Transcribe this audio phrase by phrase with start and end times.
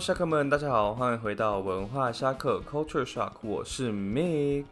[0.00, 4.64] 侠客们，大家好，欢迎回到文化侠客 Culture Shock，我是 Mick。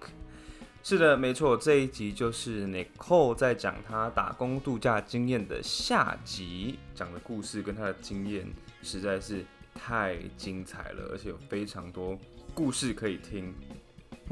[0.83, 8.47] 是的，没错，这一集就是 Nicole 在讲他打工度假经验的下集，讲的故事跟他的经验
[8.83, 9.45] 实在是
[9.75, 12.19] 太精彩了，而且有非常多
[12.55, 13.55] 故事可以听。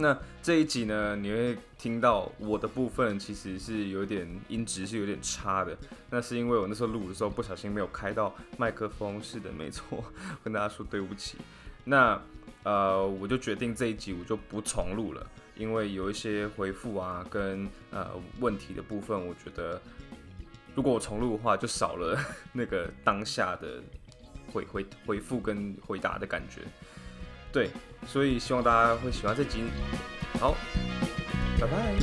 [0.00, 5.76] 那这一集呢，你会听到我的部分其实是有点音质是有点差的，
[6.08, 10.04] 那是因为我那时候录的时候不小心没有开到麦克风，是的，没错，
[10.44, 11.38] 跟大家说对不起。
[11.82, 12.20] 那
[12.62, 18.08] 呃，我就决定这一集我就不重录了，因为有一些回复啊跟呃
[18.38, 19.82] 问题的部分，我觉得
[20.76, 22.16] 如果我重录的话，就少了
[22.54, 23.82] 那个当下的
[24.52, 26.62] 回回回复跟回答的感觉。
[27.50, 27.70] 对，
[28.06, 29.64] 所以希望大家会喜欢这集。
[30.38, 30.54] 好，
[31.58, 31.94] 拜拜。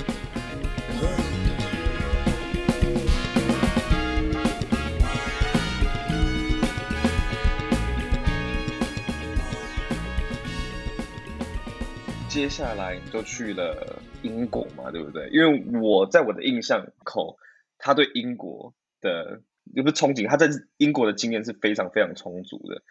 [12.28, 15.30] 接下来你就去了英国嘛，对不对？
[15.30, 17.38] 因为我在我的印象口，
[17.78, 19.42] 他对英国的
[19.74, 22.82] 也不是憧憬，他在英国的经验是非常非常充足的。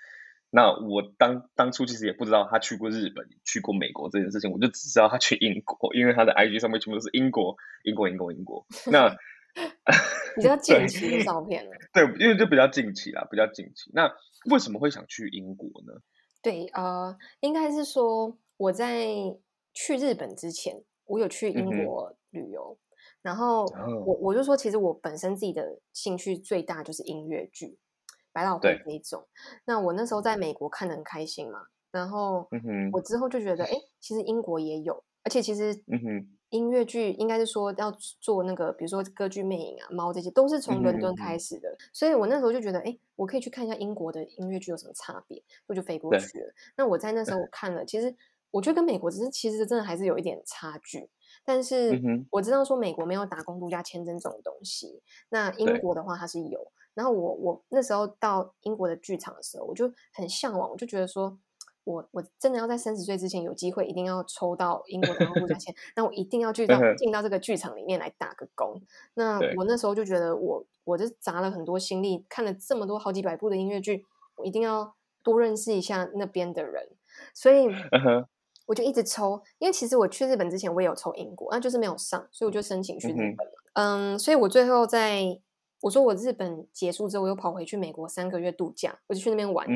[0.57, 8.65] 那我当当初其实也不知道他去过日本、去过美国这件事情，我就只知道他去英国，因为他的 IG 上面全部都是英国、英国、英国、英国。
[8.87, 9.11] 那
[10.37, 11.73] 比较近期的照片了。
[11.93, 13.91] 对，因为就比较近期啦，比较近期。
[13.93, 14.09] 那
[14.53, 15.93] 为什么会想去英国呢？
[16.41, 19.09] 对，呃，应该是说我在
[19.73, 22.79] 去日本之前，我有去英国旅游，
[23.23, 23.65] 然后
[24.07, 27.77] 我我就说，其实我本身自己的兴趣最大就是音乐剧。
[28.35, 29.25] 百老汇那种，
[29.65, 31.61] 那我那时候在美国看的很开心嘛，
[31.93, 32.49] 然后
[32.93, 33.71] 我之后就觉得，哎，
[34.01, 35.73] 其实英国也有，而且其实
[36.51, 46.53] 音乐剧应该是说要做那个，比如说歌剧魅影啊、猫这些，都是从伦敦开始的，所以我那时候就觉得，哎，我可以去看一下英国的音乐剧有什么差别，我就飞过去了。
[46.77, 48.15] 那我在那时候我 看了，其实
[48.51, 51.09] 我觉得跟美国只是其实真的还是有一点差距，
[51.45, 52.01] 但是
[52.31, 56.73] 我知道说美国没有打工度假签证这种东西，那英国的话它是有。
[56.95, 61.37] 然后我我那时候到英国的剧场的时候，我就很向往，我就觉得说，
[61.83, 68.81] 我我真的要在三十岁之前有机会，一定要抽到英国的度假签，那我一定要去到进到这个剧场里面来打个工。
[69.15, 74.07] 那我那时候就觉得，我我就砸了很多心力，看了这么多好几百部的音乐剧，
[74.37, 74.95] 我一定要
[75.25, 76.89] 多认识一下那边的人，
[77.35, 77.67] 所以
[78.67, 79.43] 我就一直抽。
[79.59, 83.53] 因为其实我去日本之前，我也有抽英国，那就是没有上，所以我就申请去日本了。
[83.73, 85.41] 嗯，所以我最后在。
[85.85, 89.69] 我说我日本结束之后，我又跑回去美国三个月度假，我就去那边玩。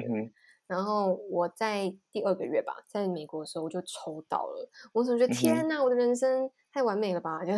[0.66, 7.44] 然后我在第二个月吧，在美国的时候我就抽到了，我总觉得天哪，我的人生太完美了吧！
[7.44, 7.52] 就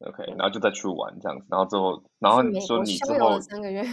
[0.00, 3.84] OK，然后就再去玩这样子，然后之后，然后你说你之后三个月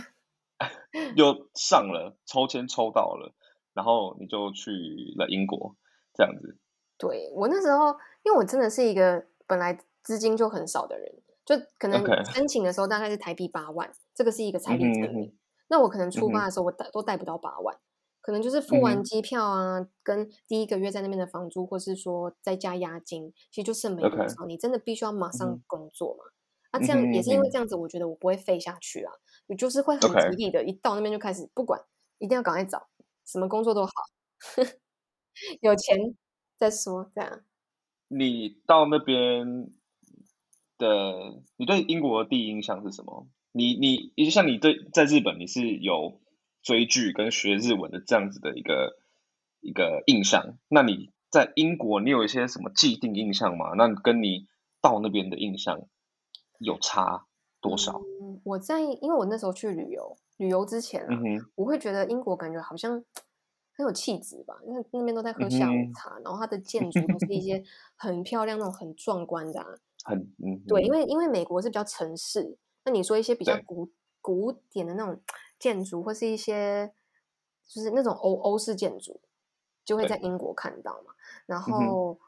[1.15, 3.31] 又上了抽签抽到了，
[3.75, 4.71] 然后你就去
[5.17, 5.75] 了英国
[6.15, 6.57] 这样子。
[6.97, 11.13] 对我那时候，因为我真的是一个本来资金就很少的人。
[11.45, 15.37] 就可能申请的时候大概是台币八万，这个是一个彩礼证明。
[15.67, 17.77] 那我可能出发的时候我带都带不到八万，
[18.21, 24.45] 可能就是付完机票啊，跟第一个月在那边的房租，或是说再加押金，其实就剩没多少。
[24.45, 26.23] 你真的必须要马上工作嘛？
[26.71, 29.11] 啊，这样也是因为这样子，我觉得我不会废下去啊，
[29.47, 31.81] 你就是会很极力的，一到那边就开始不管，
[32.19, 32.87] 一定要赶快找
[33.25, 33.91] 什么工作都好，
[35.61, 36.15] 有钱
[36.57, 37.41] 再说这样。
[38.07, 39.73] 你到那边。
[40.83, 43.27] 的，你对英国的第一印象是什么？
[43.53, 46.19] 你你，也就像你对在日本，你是有
[46.61, 48.97] 追剧跟学日文的这样子的一个
[49.61, 50.57] 一个印象。
[50.67, 53.73] 那你在英国，你有一些什么既定印象吗？
[53.77, 54.47] 那跟你
[54.81, 55.81] 到那边的印象
[56.59, 57.25] 有差
[57.61, 58.01] 多少？
[58.43, 61.19] 我在，因为我那时候去旅游，旅游之前啊，
[61.55, 62.91] 我会觉得英国感觉好像
[63.75, 67.63] 很有气质吧，因为那边都在喝下午茶，然后它的建筑都是一些
[67.95, 69.79] 很漂亮、那种很壮观的。
[70.03, 73.89] 很嗯，对，因为因为美国是比较城市，那你说一些比较古
[74.21, 75.19] 古典的那种
[75.57, 76.93] 建筑，或是一些
[77.67, 79.21] 就是那种欧欧式建筑，
[79.85, 81.13] 就会在英国看到嘛。
[81.45, 82.19] 然后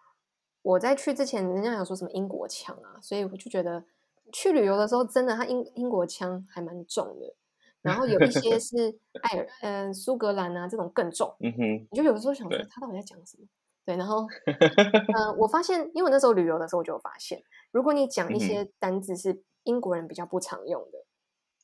[0.62, 3.84] 我在去之前，人家有说什么英国腔啊，所以我就觉得
[4.32, 7.36] 去旅游的时候，真的他英英国腔还蛮重的。
[7.82, 13.46] 然后有一些 是爱尔嗯苏格兰啊这种更重，嗯哼，你就有的时候想说他到底在讲什么？
[13.86, 14.26] 对，然后
[15.16, 17.44] 呃，我发现，因为我那时候旅游的时候，我就有发现。
[17.72, 21.06] 如果你讲一些单字是英国人比较不常用的，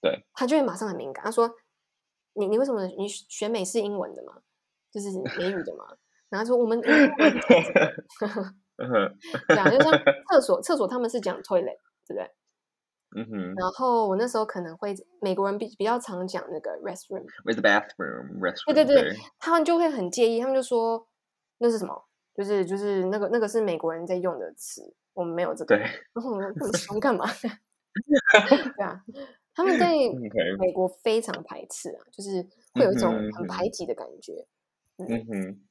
[0.01, 1.23] 对，他就会马上很敏感。
[1.25, 1.49] 他说
[2.33, 4.41] ：“你你为什么你学美式英文的嘛？
[4.91, 5.85] 就是美语的嘛？”
[6.29, 6.89] 然后说：“我们 对
[9.57, 9.91] 啊，就像
[10.29, 11.77] 厕所，厕所他们是讲 toilet，
[12.07, 12.31] 对不对？
[13.15, 13.55] 嗯哼。
[13.55, 18.73] 然后我那时候可能会美国人比比较常讲那个 restroom，with the bathroom，restroom。
[18.73, 21.07] 对对对，他们就会很介意，他们就说
[21.57, 22.05] 那是什么？
[22.41, 24.81] 就是就是那个那个是美国人在用的词，
[25.13, 25.75] 我们没有这个。
[25.75, 25.83] 对。
[26.13, 27.25] 然后我说 这么凶干嘛？
[28.75, 29.03] 对啊，
[29.53, 30.11] 他们对
[30.57, 32.41] 美国非常排斥啊，就是
[32.73, 34.47] 会有一种很排挤的感觉。
[34.97, 35.61] 嗯哼。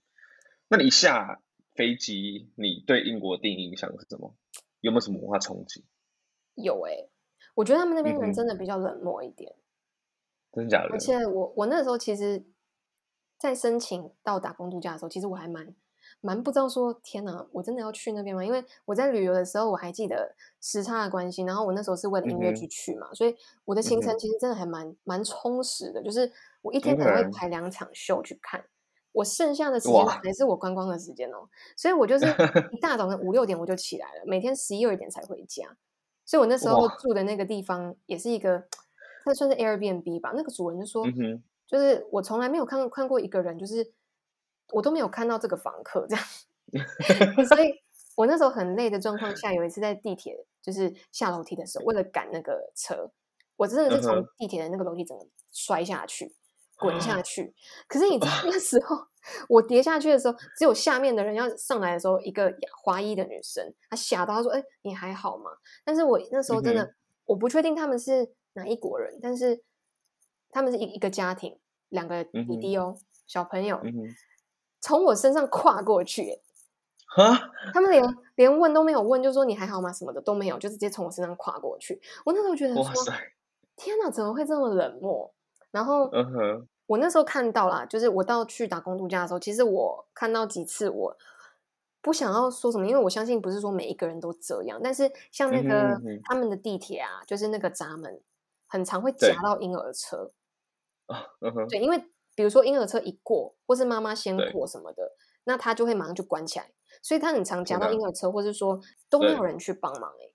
[0.69, 1.43] 那你下
[1.75, 4.37] 飞机，你对英国第一印象是什么？
[4.81, 5.85] 有没有什么文化冲击？
[6.55, 7.09] 有哎，
[7.57, 9.53] 我觉得他们那边人真的比较冷漠一点。
[10.53, 10.91] 真的假的？
[10.93, 12.45] 而且我我那时候其实，
[13.39, 15.75] 在申请到打工度假的时候，其实我还蛮
[16.21, 18.45] 蛮不知道说，天哪，我真的要去那边吗？
[18.45, 23.35] 因为我在旅游的时候，我还记得时差的关系，然后我那时候是为了音乐剧去嘛，所以
[23.65, 26.31] 我的行程其实真的还蛮蛮充实的，就是
[26.63, 28.65] 我一天可能会排两场秀去看。
[29.13, 32.27] 我剩下的时间还是我观光的时间哦，所以我就是
[32.71, 35.77] 一大早的五六点我就起来了，每天十一二点才回家。
[36.25, 38.63] 所以我那 时候住的那个地方也是一个，
[39.25, 40.33] 它算是 Airbnb 吧。
[40.37, 41.05] 那个主人就说，
[41.67, 43.93] 就是我从来没有看看过一个人，就是
[44.73, 46.25] 我都没有看到这个房客这样。
[47.47, 47.73] 所以
[48.17, 53.11] 我那时候很累的状况下，有一次在地铁就是下楼梯的时候，为了赶那个车，
[53.57, 56.35] 我真的是从地铁的那个楼梯整个摔下去。
[56.81, 57.55] 滚下去！
[57.87, 58.97] 可是你知道那时候
[59.51, 62.51] 我跌下去的时候，只有下面的人要上来的时候，一个
[62.83, 65.51] 华裔的女生她吓到，她说：“哎，你还好吗？”
[65.85, 66.95] 但是我那时候真的
[67.27, 69.63] 我不确定他们是哪一国人，但是
[70.51, 71.59] 他们是一一个家庭，
[71.91, 72.97] 两个弟弟哦，
[73.27, 73.79] 小朋友
[74.81, 76.41] 从我身上跨过去，
[77.07, 79.93] 哈，他们连连问都没有问，就说你还好吗？
[79.93, 82.01] 什么的都没有，就直接从我身上跨过去。
[82.25, 82.85] 我那时候觉得说
[83.77, 85.33] ：“天哪，怎么会这么冷漠？”
[85.71, 86.11] 然后，
[86.87, 91.17] 我那时候看到啦，就是我到去打工度假的时候，其实我看到几次，我
[92.01, 94.81] 不想要说什么，因为我相信不是说每一个人都这样。
[94.83, 98.21] 但是像那个他们的地铁啊，就是那个闸门
[98.67, 100.33] 很常会夹到婴儿车
[101.07, 101.27] 啊，
[101.69, 102.03] 对，因为
[102.41, 105.13] 比如说婴儿车一过，或是妈妈先过什么的，
[105.45, 106.71] 那他就会马上就关起来，
[107.03, 110.33] 所以他很常夹到婴儿车，或是说都没有人去帮忙哎。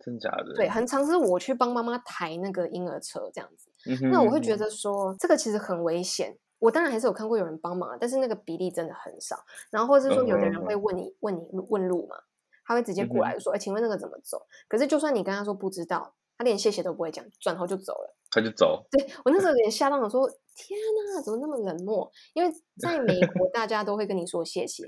[0.00, 0.52] 真假的？
[0.54, 3.70] 对，很常是我去帮妈妈抬那个婴儿车这样子。
[4.10, 6.36] 那我会觉得说，这个其实很危险。
[6.58, 9.42] 我当然还是有看过有人帮忙，但是那个比例真的很少。
[9.70, 12.18] 然后或者是说，有的人会问你问你问路嘛，
[12.66, 18.16] 他会直接过来说：“哎，请问那个怎么走？”可是就算你跟他说不知道，他连谢谢都不会讲，转头就走了。
[18.30, 18.86] 他就走。
[18.90, 20.78] 对我那时候有点吓到，我说：“天
[21.14, 24.84] 哪，怎么那么冷漠？”因为在美 国，大家都会跟你说谢谢。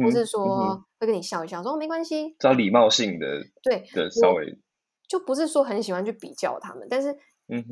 [0.00, 3.26] 不是说会跟你笑一笑，说没关系，找礼貌性的，
[3.64, 4.56] 对的稍微，
[5.08, 7.12] 就不是说很喜欢去比较他们，但是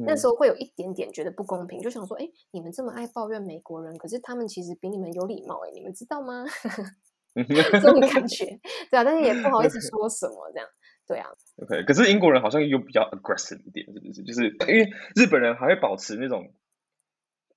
[0.04, 6.44] 那时候会有一点点觉得不公平，就想说，哎，你们这么爱抱怨美国人，可是他们其实比你们有礼貌，哎，你们知道吗？
[7.46, 8.44] 这种感觉，
[8.90, 10.66] 对啊，但是也不好意思说什么，这样，
[11.10, 11.26] 对啊。
[11.56, 14.22] OK，可是英国人好像又比较 aggressive 一点，是不是？
[14.22, 16.54] 就是因为日本人还会保持那种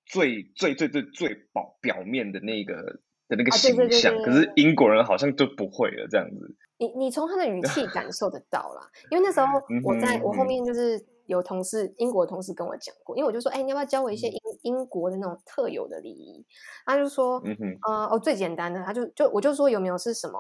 [0.05, 3.01] 最最最最最表表面的那个。
[3.29, 6.57] 的那个形象，可是英国人好像就不会了，这样子。
[6.77, 9.47] 你你从他的语气感受得到啦，因为那时候
[9.85, 16.45] 我在我后面就是有同事，英国同事跟我讲过，因为我就说，哎，你要不要教我一些英英国的那种特有的礼仪？
[16.85, 20.37] 他就说，嗯哼，呃，哦，最简单的，他就就我就说有没有是什么，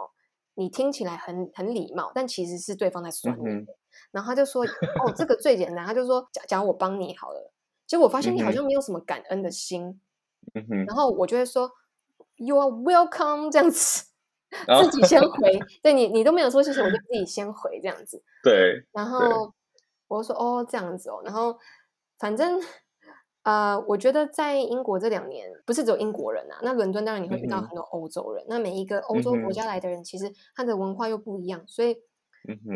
[0.55, 3.65] 你听起来很很礼貌，但其实是对方在酸你。
[4.11, 7.51] 然后他就说，哦，这个最简单，他就说，假假如我帮你好了，
[7.85, 9.99] 结果我发现你好像没有什么感恩的心，
[10.53, 11.71] 嗯，然后我就会说。
[12.35, 14.05] You are welcome，这样子，
[14.81, 15.59] 自己先回。
[15.83, 18.23] 对你，你都没有说谢谢，我就自己先回这样子。
[18.41, 18.83] 对。
[18.91, 19.53] 然后
[20.07, 21.21] 我说哦，这样子哦。
[21.23, 21.55] 然后
[22.17, 22.59] 反正
[23.43, 26.59] 呃，我觉得在英国这两年，不是只有英国人啊。
[26.63, 28.45] 那伦敦当然你会遇到很多欧洲人。
[28.49, 31.63] 那每一个欧洲国家来的人，其实他的文化又不一样。
[31.67, 31.97] 所以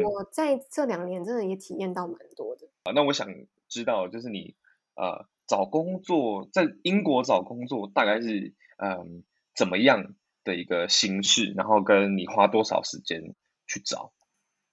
[0.04, 2.68] 我在这两年真的也体验到蛮多的。
[2.84, 3.28] 啊，那我想
[3.68, 4.56] 知道，就是你
[4.96, 9.24] 呃找工作在英国找工作，大概是嗯。
[9.58, 13.34] 怎么样的一个形式，然后跟你花多少时间
[13.66, 14.14] 去找？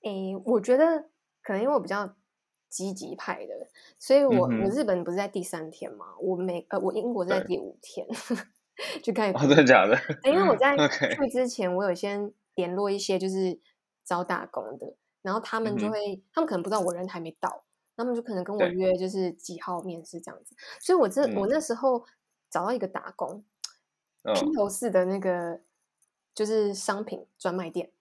[0.02, 1.08] 诶，我觉得
[1.42, 2.14] 可能因为我比较
[2.74, 3.54] 积极派的，
[4.00, 8.04] 所以我我日本不是在第三天嘛，我每呃我英国在第五天
[9.00, 9.96] 去看，真的假的？
[10.24, 10.76] 因为我在？
[11.14, 13.60] 去之前，我有先联络一些就是
[14.04, 17.62] 招打工的，然后他们就会，他们可能不知道我人还没到，
[17.96, 22.04] 他们就可能跟我约就是几号面试这样子，所以我这我那时候
[22.50, 23.44] 找到一个打工。
[24.34, 25.60] 披头士的那个
[26.34, 27.92] 就是商品专卖店，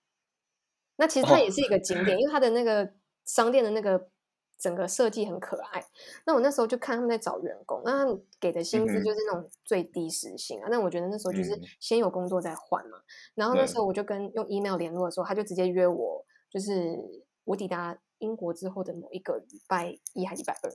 [0.95, 2.93] 那其实它也是一个景点，因为它的那个
[3.25, 4.09] 商店的那个
[4.57, 5.83] 整个设计很可爱。
[6.25, 8.05] 那我那时候就看他们在找员工，那
[8.39, 10.67] 给的薪资就是那种最低时薪啊。
[10.69, 12.97] 那我觉得那时候就是先有工作再换嘛。
[13.35, 16.97] 然后那时候我就跟用 email 联络的时候，他就直接约我，就是
[17.43, 20.71] 我抵达英国之后的某一个礼拜一还礼拜二。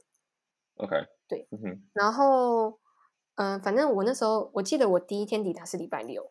[0.77, 0.95] OK，
[1.27, 2.79] 对，嗯，然后
[3.35, 6.31] 嗯，反正我那时候我记得我第一天抵达是礼拜六，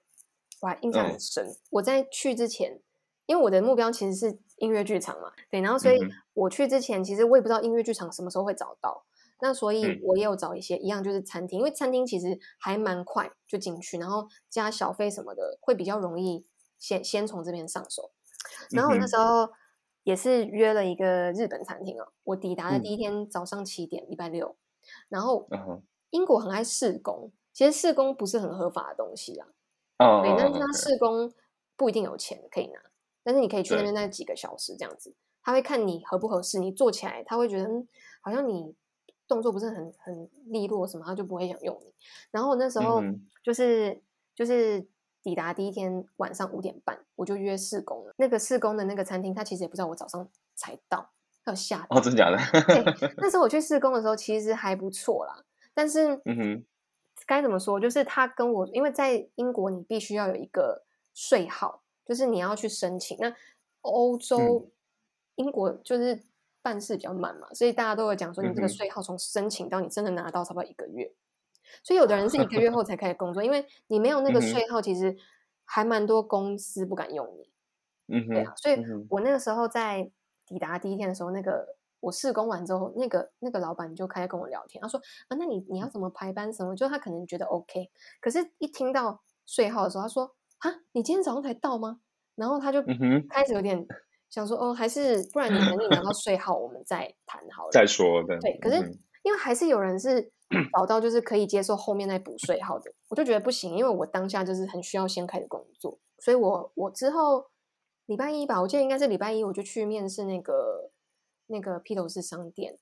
[0.62, 1.46] 我还印象很深。
[1.72, 2.80] 我在去之前，
[3.26, 5.98] 因为我的目标其实是音乐剧场嘛，对，然后所以
[6.34, 9.06] 我去之前，其实我也不知道音乐剧场什么时候会找到。
[9.40, 16.44] 那所以我也有找一些一样，就是餐厅，因为餐厅其实还蛮快就进去，然后加小费什么的会比较容易
[16.80, 18.10] 先先从这边上手。
[18.72, 19.48] 然后我那时候
[20.02, 24.56] 也是约了一个日本餐厅哦，我抵达的第一天早上七点，礼拜六。
[25.08, 25.48] 然后
[26.10, 29.48] 英国很爱试工，其实试工不是很合法的东西啊。
[30.00, 30.24] 哦。
[30.24, 31.32] 对，但是他试工
[31.76, 32.80] 不一定有钱可以拿，
[33.28, 37.86] 但是你可以去那边那几个小时这样子，他会看你合不合适，你做起来他会觉得嗯，
[38.22, 38.74] 好像你。
[39.30, 41.94] 动作不是很很利落什么，他就不会想用你。
[42.32, 43.04] 然后那时候
[43.44, 44.02] 就是
[44.34, 44.88] 就是
[45.22, 48.14] 抵达第一天晚上五点半，我就约试工了。
[48.16, 51.10] 那个试工的那个餐厅，他其实也不知道我早上才到，
[51.44, 52.38] 他有吓哦，真假的？
[52.68, 55.44] 对，那时候我去试工的时候，其实还不错啦。
[55.74, 56.66] 但是，嗯哼，
[57.26, 57.82] 该怎么说？
[57.82, 63.18] 就是他跟我，因为在英国，你必须要有一个税号，就是你要去申请。
[63.20, 63.36] 那
[63.82, 64.70] 欧洲、
[65.36, 66.24] 英国就是。
[66.60, 71.10] 办事比较慢嘛，所以大家都会讲说，你这个税号从申请到你真的拿到，差不多一个月。
[71.82, 75.16] 所以有的人是一个月后才开始工作，因为你没有那个税号，其实
[75.64, 77.50] 还蛮多公司不敢用你。
[78.08, 78.54] 嗯，对啊。
[78.58, 80.12] 所以我那个时候在
[80.46, 85.00] 抵达第一天的时候，那个我试工完之后，那个那个老板就开始跟我聊天，他说
[85.30, 86.76] 啊，那你你要怎么排班什么？
[86.76, 92.00] 就他可能觉得 OK，可是一听到税号的时候，他说啊，你今天早上才到吗？
[92.36, 92.82] 然后他就
[93.30, 93.86] 开始有点。
[94.30, 97.70] 想说哦，还是不然你等你拿到税号，我们再谈好了。
[97.72, 98.38] 再说的。
[98.40, 98.76] 对，可是
[99.24, 100.34] 因为还是有人是
[100.74, 107.46] 找到就是可以接受后面再补税号的，我就觉得不行，因为我当下就是很需要先开始工作，所以我我之后
[108.08, 110.92] 礼拜一吧，我记得应该是礼拜一，我就去面试那个
[111.46, 112.78] 那个披头士商店，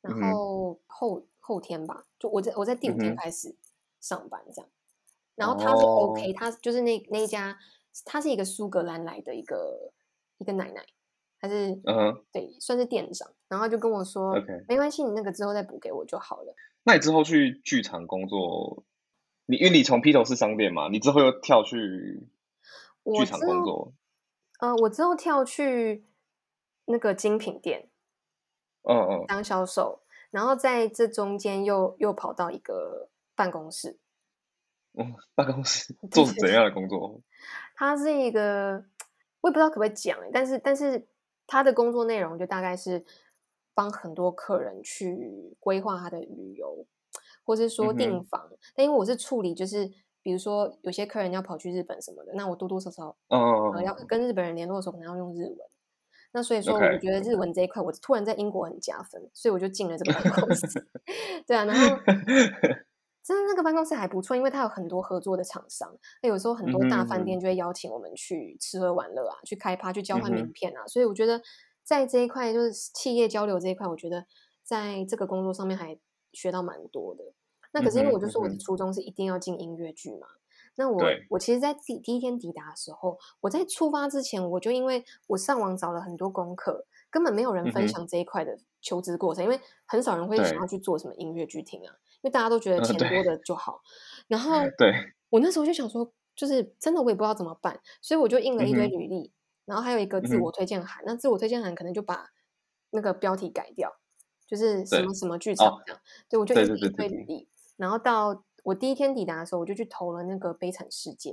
[0.00, 3.54] 然后后后天吧，就我在我在第五天开始
[4.00, 4.68] 上班这样，
[5.36, 7.58] 然后他是 OK，他就是那那一家，
[8.04, 9.92] 他是一个苏格兰来的一个。
[10.38, 10.84] 一个奶奶，
[11.40, 16.52] 还是嗯，对，算是店长，然后就跟我说，OK，没关系，你那个之后再补给我就好了。
[16.82, 18.84] 那你之后去剧场工作，
[19.46, 22.28] 你因为你从披头士商店嘛，你之后又跳去
[23.16, 23.94] 剧场工作，
[24.58, 26.04] 呃，我之后跳去
[26.86, 27.88] 那个精品店，
[28.82, 34.00] 嗯嗯，当销售，然后在这中间又又跑到一个办公室，
[34.98, 37.20] 嗯，办公室做怎样的工作？
[37.76, 38.84] 他是一个。
[39.40, 41.06] 我也不知道可不可以讲但是但是
[41.46, 43.04] 他的工作内容就大概是
[43.74, 46.86] 帮很多客人去规划他的旅游，
[47.44, 48.50] 或是说订房。
[48.74, 49.86] 但因为我是处理，就是
[50.22, 55.58] 比如说有些客人要跑去日本什么的，那我多多少少呃要跟日本人联络的时候，可能要用日文。
[56.32, 60.66] 那所以说，我觉得日文这一块，我突然在英国很加分，所以我就进了这个办公室。
[61.46, 61.98] 对啊，然后。
[63.24, 65.96] 真的那个办公室还不错，因为它有很多合作的厂商。
[66.22, 70.86] 那有时候很多大饭店就会邀请我们去吃喝玩乐啊，去开趴，去交换名片啊。
[70.86, 71.40] 所以我觉得
[71.82, 74.26] 在这一块就是企业交流这一块，我觉得
[74.62, 75.98] 在这个工作上面还
[76.34, 77.24] 学到蛮多的。
[77.72, 80.28] 那可是因为我就说我的初衷是一定要进音乐剧嘛。
[80.76, 81.00] 那我
[81.30, 91.94] 我其实，在第第一天抵达的时候，我在出发之前，我就因为我上网找了很多功课，根本没有人分享这一块的求职过程，因为很少人会想要去做什么音乐剧厅啊。
[92.24, 93.82] 因为大家都觉得钱多的就好，
[94.28, 94.94] 然后 对
[95.28, 99.30] 我那时候就想说，就是真的我也不知道怎么办，所以我就印了一堆履历，
[99.66, 101.04] 然后还有一个自我推荐函。
[101.04, 102.30] 那自我推荐函可能就把
[102.88, 103.94] 那个标题改掉，
[104.46, 106.00] 就是什么什么剧场这样。
[106.30, 111.30] 对，我就印了一堆履历，然后到我第一天抵达的时候，我就去投了那个《悲惨世界》。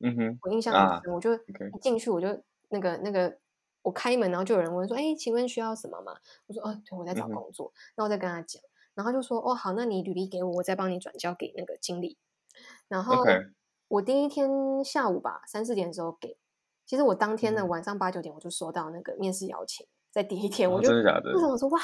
[0.00, 2.28] 嗯哼，我印象很深，我就一进去我就
[2.68, 3.38] 那个那个
[3.80, 6.14] 我开门，然后就有人问说：“哎，请问需要什么吗？”
[6.46, 8.60] 我说：“哦，对，我在找工作。”那我再跟他讲。
[8.98, 12.18] 然后就说哦好，那你履历给我，我再帮你转交给那个经理。
[12.88, 13.22] 然后
[13.86, 14.50] 我第一天
[14.84, 16.36] 下午吧，三四点的时候给。
[16.84, 21.32] 其实我当天的晚上八九点我就收到那个面试邀请，在第一天我就真的假的？
[21.32, 21.78] 为什么说哇，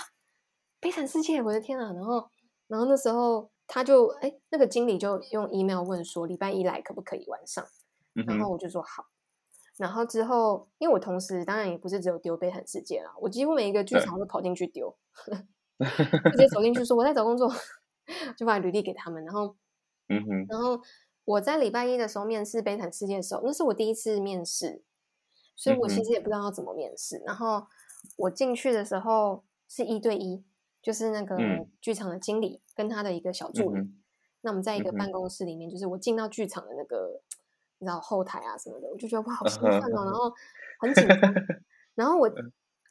[0.80, 1.92] 悲惨世界，我的天啊！
[1.92, 2.28] 然后
[2.66, 7.64] 然后那时候他就哎，那个经理就用 email 问说礼拜一来可不可以晚上？
[8.26, 9.04] 然后我就说好。
[9.76, 14.96] 然后之后因为我同时当然也不是只有丢悲惨世界啦，我几乎每一个剧场都跑进去丢。
[15.78, 17.52] 直接走进去说我在找工作，
[18.36, 19.24] 就把履历给他们。
[19.24, 19.56] 然后，
[20.08, 20.80] 嗯哼，然后
[21.24, 24.82] 我在礼拜一的时候面试《悲惨世界》的时候，那是我第一次面试，
[25.56, 27.22] 所以我其实也不知道要怎么面试。
[27.26, 27.66] 然后
[28.16, 30.44] 我进去的时候是一对一，
[30.82, 31.36] 就是那个
[31.80, 33.82] 剧场的经理跟他的一个小助理。
[34.42, 37.20] 那我们在一个办公室里面，就是我进到剧场的那个，
[37.78, 40.32] 你知道后台啊什么的，我就觉得哇好兴奋哦，然后
[40.78, 41.18] 很紧张。
[41.96, 42.30] 然后我。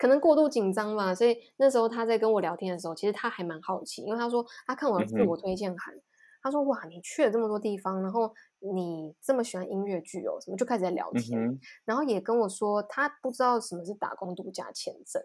[0.03, 5.95] 可能过度紧张吧，所以那时候他在跟我聊天的时候，其实他还蛮好奇，因为他说他看我的自我推荐函，
[6.41, 15.24] 他说哇，你去了这么多地方，然后你这么喜欢音乐剧哦，什么就开始在聊天，然后也跟我说他不知道什么是打工度假签证，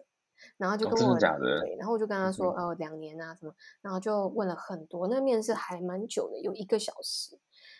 [0.55, 1.19] 然后就跟我
[1.59, 2.17] 对，然后我就跟？
[2.17, 7.37] 他说哦，两年啊什么，然后就问了很多，那面试还蛮久的，有一个小时，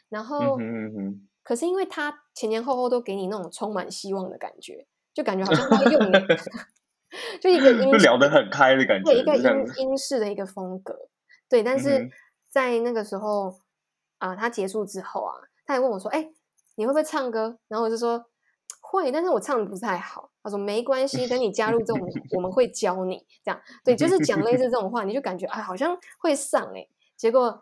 [0.10, 0.58] 然后
[1.44, 4.86] 可是因为他前前后后都给你那种充满希望的感觉。
[5.12, 6.12] 就感觉好像他用你，
[7.42, 10.96] 就一个英聊得很开的感觉，对一个英英式的一个风格，
[11.50, 11.64] 对。
[11.64, 12.10] 但是
[12.50, 13.60] 在那个时候
[14.20, 15.34] 啊，他结束之后啊，
[15.66, 16.30] 他还问我说：“哎，
[16.76, 18.24] 你会不会唱歌？”然后我就说
[18.82, 22.00] ：“会，但是我唱的不太好。”他说：“没关系，等你加入这种，
[22.36, 26.88] 我们会教你。”这样对，就是讲类似这种话，你就感觉啊，好像会上哎。
[27.18, 27.62] 结果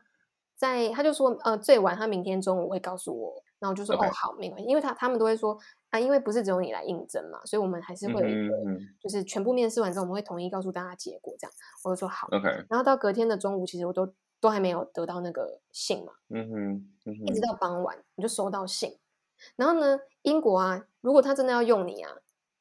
[0.56, 5.58] 在他就说：“呃，最晚他明天中午会告诉我。”然后就说：“哦，好，没关系，因为他他们都会说。”
[5.90, 8.56] 啊，因为不是只有你来应征嘛，所以我们还是会有一个，
[9.00, 11.54] 就是全部面试完之后，我们会统一告诉大家结果，这样
[11.84, 12.28] 我就说好。
[12.32, 12.48] OK。
[12.70, 16.50] 然后到隔天的中午，其实我都都还没有得到那个信嘛，嗯
[17.06, 18.98] 哼，一直到傍晚我就收到信。
[19.56, 22.12] 然后呢，英国啊，如果他真的要用你啊，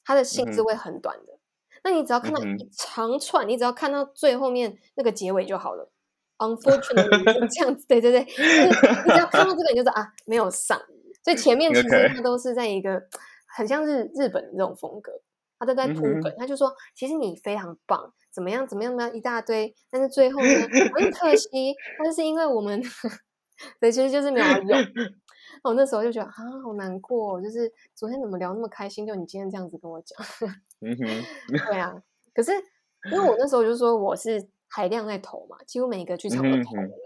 [0.05, 1.39] 他的信是会很短的，
[1.83, 5.91] 那你只要看到一长串，你只要看到最后面那个结尾就好了。
[6.39, 10.79] Unfortunately，这样子，对对对，你只要看到这个，你就知道啊，没有上。
[11.27, 13.03] 所以前面其实他都是在一个
[13.49, 15.11] 很像日日本的这种风格，
[15.59, 20.49] 他都在铺梗，他就说其实你非常棒，怎么样怎么样呢一大堆，但是最后呢
[20.95, 22.81] 很可惜，但是因为我们
[23.81, 24.79] 对其实就是没有用。
[25.65, 30.25] 我那时候就觉得啊好难过，就是昨天怎么聊那么开心，就你今天这样子跟我讲，
[30.81, 31.07] 嗯哼，
[31.49, 31.93] 对啊，
[32.33, 32.53] 可是
[33.11, 37.06] 因为我那时候就说我是海量在投嘛，几乎每一个剧场都投了。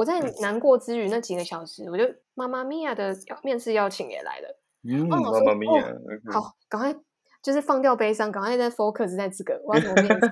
[0.00, 4.58] 我在难过之余那几个小时，我就妈妈咪呀的面试邀请也来了。
[4.82, 5.92] 嗯，妈妈咪呀，
[6.32, 6.98] 好，赶快
[7.42, 10.30] 就是放掉悲伤，赶快在 focus 在这个我要怎么面试。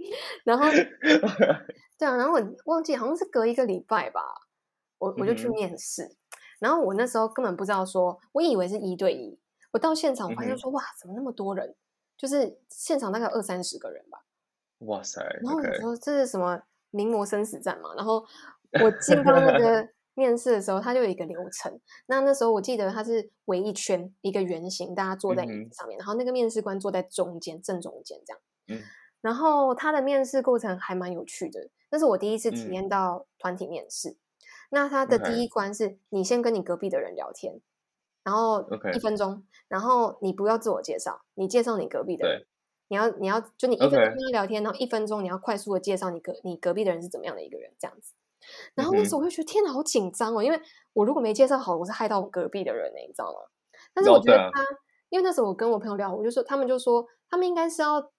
[0.44, 0.64] 然后，
[1.98, 4.22] 对啊，然后我忘记好像是隔一个礼拜吧，
[4.96, 6.16] 我我就去面试。
[6.58, 9.38] 然后我那时候根本不知道，说我以为是一对一。
[9.72, 11.76] 我到现场，我发现说哇，怎么那么多人？
[12.16, 14.24] 就是现场大概二三十个人吧。
[14.78, 15.20] 哇塞！
[15.42, 17.94] 然后你说这是什么名模生死战嘛？
[17.94, 18.24] 然后。
[18.82, 21.80] 我进到那个 面试的时候，它就有一个流程。
[22.06, 28.40] 那那时候我记得它是围一圈，一个圆形，大家坐在椅子上面，然后那个面试官坐在中间，正中间这样。
[28.68, 28.82] 嗯。
[29.20, 34.16] 然后他的面试过程还蛮有趣的，那是我第一次体验到团体面试。
[34.70, 37.60] 那他的第一关是你先跟你隔壁的人聊天，
[38.22, 42.46] 然后一分钟，然后你不要自我介绍，你介绍你隔壁的人。
[42.88, 48.14] 你要你要就你一分钟跟他聊天，然后一分钟你要快速的介绍你隔你隔壁的人是怎么样的一个人，这样子。
[48.74, 50.42] 然后那时候我就觉得天哪，好紧张哦！
[50.42, 50.60] 因为
[50.92, 53.38] 我如果没介绍好，我是害到我隔壁的人呢，你知道吗？
[53.94, 54.64] 但是我觉得他，
[55.08, 58.12] 因为那时候我跟我朋友聊，我就说他们就说他们应该是要，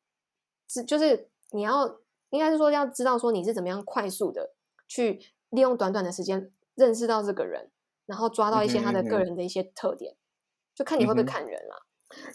[0.68, 4.54] 知就是你要应该是说要知道说你是怎么样快速的
[4.88, 7.72] 去利用短短的时间认识到这个人，
[8.06, 10.16] 然后抓到一些他的个人的一些特点，
[10.76, 11.78] 就看你会不会看人啦。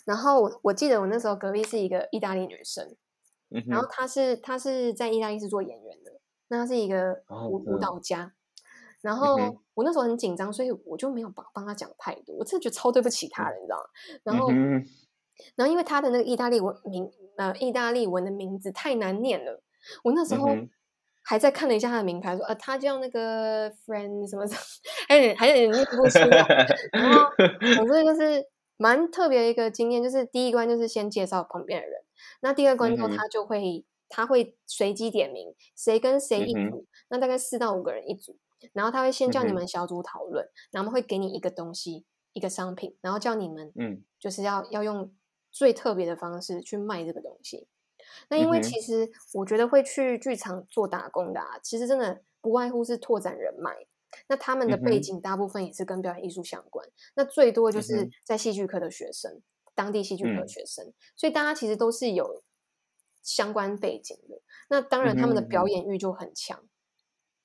[0.04, 2.96] 然后我我记得我那时候隔壁是一个意大利女生，
[3.68, 6.15] 然后她是她是在意大利是做演员的。
[6.48, 8.32] 那他是一个舞舞蹈家，
[9.00, 9.36] 然后
[9.74, 12.36] 我那时候很紧张，所以我就没有帮帮他讲太多。
[12.36, 13.84] 我真的觉得超对不起他了，你知道吗？
[14.22, 14.48] 然后，
[15.56, 19.62] 然后因为他的那个意大利文名呃，意大利文的名字太难念了，
[20.04, 20.48] 我那时候
[21.22, 24.60] 还在看了一下他的名牌，说呃，他叫那个 friend 什么什么，
[25.08, 26.66] 还 有还有点念不出来。
[26.92, 27.30] 然后，
[27.74, 32.00] 总之就是蛮特别一个经验，就是第一关就是先介绍旁边的人，
[32.40, 33.84] 那第二关之后他就会。
[34.08, 38.38] 他会随机点名谁跟谁一组，那大概四到五个人一组，
[38.72, 45.12] 然后他会先叫你们小组讨论，然后会给你一个东西，一个商品，然后叫你们，嗯，就是要要用
[45.50, 47.66] 最特别的方式去卖这个东西。
[48.28, 53.74] 那因为其实我觉得会去剧场做打工的，啊，其实真的不外乎是拓展人脉。
[54.28, 59.42] 那他们的背景大部分也是跟表演艺术相关，那最多就是在戏剧科的学生，
[59.74, 62.42] 当地戏剧科学生，所以大家其实都是有。
[63.26, 66.58] 相关背景的，那当然他们的表演欲就很强。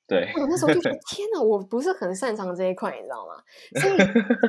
[0.07, 3.41] 对，我那时候就觉得 天哪，我不是很擅长这一块，你知道吗？
[3.79, 3.93] 所以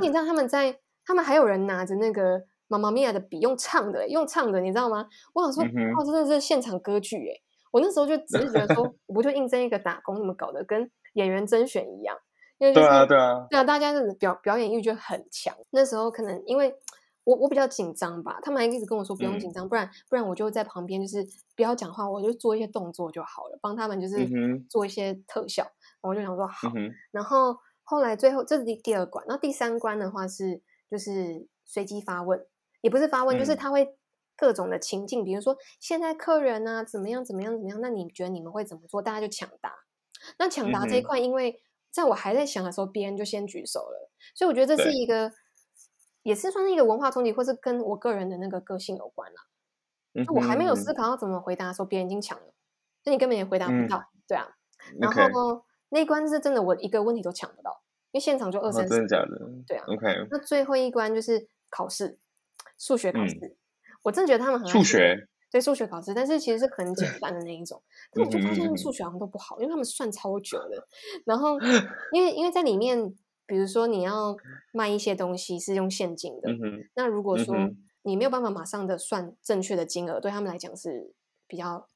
[0.01, 5.09] 你知道 他们在，他们还有人拿着那个《妈妈咪呀》的笔用唱的，用唱的，你知道吗？
[5.33, 7.33] 我想说，哦，真的是现场歌剧哎！
[7.71, 12.19] 我那时候就只是觉得说， 我不就应征一个打工，怎么搞得跟演员甄选一样？
[12.59, 15.57] 因为对啊，对啊，对啊，大家的表表演欲就很强。
[15.71, 16.75] 那时候可能因为。
[17.25, 24.29] 我我比较紧张吧，他们还一直跟我说不用紧张，不然不然我就在旁边，就是不要讲话，我就做一些动作就好了，帮他们就是
[24.69, 25.71] 做一些特效。
[26.01, 26.69] 我就想说好，
[27.13, 32.45] 然后后来最后这是第第二关，然后第三关的话是就是随机发问，
[32.81, 33.97] 也不是发问，就是他会
[34.37, 39.01] 各种的情境，比如说现在客人啊怎么样怎么样怎么样，那你觉得你们会怎么做？
[39.01, 39.73] 大家就抢答。
[40.39, 45.31] 那抢答这一块，因为在我还在想的时候，别人就先举手了，所以我觉得这是一个，
[46.23, 49.43] 也是算是一个文化冲击，或是跟我个人的那个个性有关啦。
[50.25, 52.45] 就我还没有思考要怎么回答的时候，别人已经抢了，
[53.03, 54.47] 所以你根本也回答不到，对啊。
[54.99, 59.29] 然后那一关是真的，我一个问题都抢不到，因为现场就二三十，真的假的？
[59.67, 59.85] 对啊。
[59.89, 60.27] OK。
[60.31, 62.19] 那最后一关就是考试，
[62.79, 63.57] 数学考试，
[64.03, 65.29] 我真的觉得他们很数学。
[65.51, 67.83] 对数学考试，但是其实是很简单的那一种。
[68.11, 70.89] 但我就发现他们数学好像都不好，因为他们算超久的。
[71.27, 71.61] 然后，
[72.11, 73.15] 因为因为在里面，
[73.47, 74.37] 比如说你要
[74.73, 76.51] 卖一些东西是用现金的，
[76.95, 77.55] 那如果说
[78.03, 81.13] 你没有办法马上的算正确的金额，对他们来讲是
[81.47, 81.87] 比较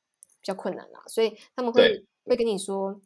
[0.41, 1.03] 比较困难啦。
[1.07, 3.01] 所以他们会会跟你说，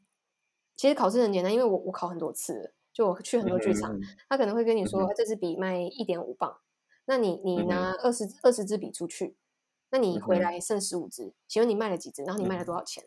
[0.76, 3.98] 其实考试很简单，因为我我考很多次，就我去很多剧场，
[4.28, 6.58] 他可能会跟你说，这支笔卖一点五磅，
[7.06, 9.36] 那你你拿二十二十支笔出去。
[9.92, 12.22] 那你回来剩十五支，请问你卖了几支？
[12.22, 13.04] 然后你卖了多少钱？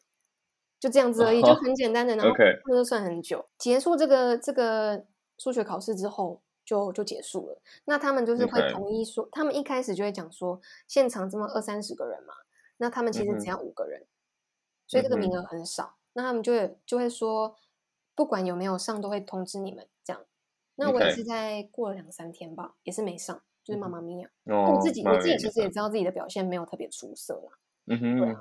[0.81, 3.47] 就这样子而已，就很简单的，然后那就算很久。
[3.57, 5.05] 结束这个这个
[5.43, 7.61] 数学考试之后，就就结束了。
[7.83, 12.33] 那他们就是会统一说，他们一开始就会讲说，现场这么二三十个人嘛，
[12.77, 14.05] 那他们其实只要五个人，
[14.87, 15.97] 所以这个名额很少。
[16.13, 17.57] 那他们就会就会说，
[18.15, 20.23] 不管有没有上，都会通知你们这样。
[20.75, 23.41] 那我也是在过了两三天吧，也是没上。
[23.65, 27.51] 就是妈妈咪呀，我自己我自己其实也知道自己的表现没有特别出色啦。
[27.87, 28.35] 嗯哼，对啊。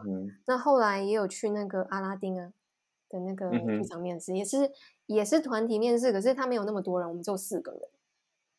[0.46, 2.52] 那后来也有去那个阿拉丁啊
[3.08, 4.68] 的那个剧场面试，也是
[5.12, 7.80] 也是团体面试，可是他没有那么多人，我们只有四个人。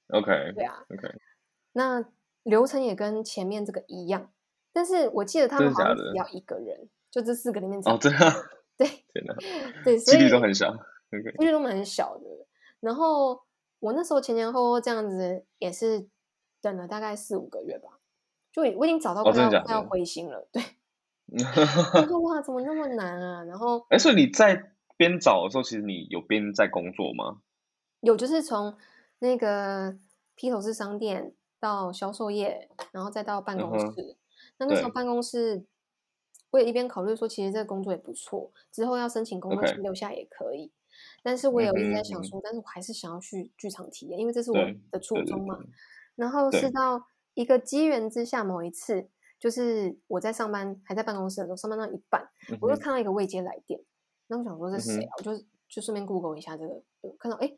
[0.10, 0.54] OK。
[0.56, 0.86] 对啊。
[0.89, 1.16] OK。
[1.74, 2.06] 那
[2.44, 4.32] 流程也跟前面这个一样，
[4.72, 7.80] 但是我记得他们好像只要一个人，就这四个里面。
[7.86, 8.34] 哦，对啊。
[8.78, 8.88] 对。
[9.13, 9.36] 真的。
[9.84, 10.72] 对，几率都很小。
[11.38, 12.24] 几率都蛮小的。
[12.80, 13.42] 然后
[13.80, 16.08] 我那时候前前后后这样子也是。
[16.63, 17.89] 等了大概四五个月吧，
[18.54, 20.48] 就我已经找到快要快要灰心了。
[20.50, 20.63] 对，
[21.28, 23.44] 我说哇，怎么那么难啊？
[23.44, 27.41] 然后，哎，所以你在边找的时候，其实你有边在工作吗？
[28.01, 28.77] 有，就是从
[29.19, 29.97] 那个
[30.36, 34.17] 披头士商店到销售业，然后再到办公室。
[34.58, 35.65] 那那时候办公室，
[36.51, 40.71] 我也一边考虑说，其实这个工作也不错，之后要申请工作签留下也可以。
[41.23, 44.58] 但是我有一直在想说，但是我还是想要去剧场体验，因为这是我
[44.91, 45.58] 的初衷嘛。
[46.15, 52.29] 然后是到一个机缘之下，某一次就是我在上班，还在办公室的时候，上班到一半，
[52.62, 53.79] 我就看到一个未接来电，
[54.28, 55.12] 那我想说是谁啊？
[55.18, 55.32] 我就
[55.68, 56.82] 就顺便 Google 一下这个，
[57.20, 57.52] 看到哎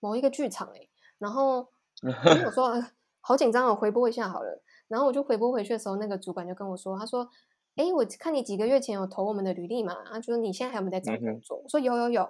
[0.00, 1.68] 某一个剧场哎，然后
[2.46, 2.82] 我说
[3.20, 4.62] 好紧张哦，回拨一下好了。
[4.88, 7.28] 然后我就回拨回去的时候，那个主管就跟我说，他说
[7.76, 11.56] 哎，我看你几个月前有投我们的履历嘛，啊，就是你现在还有没有在找工作？
[11.56, 12.28] 我说有有有，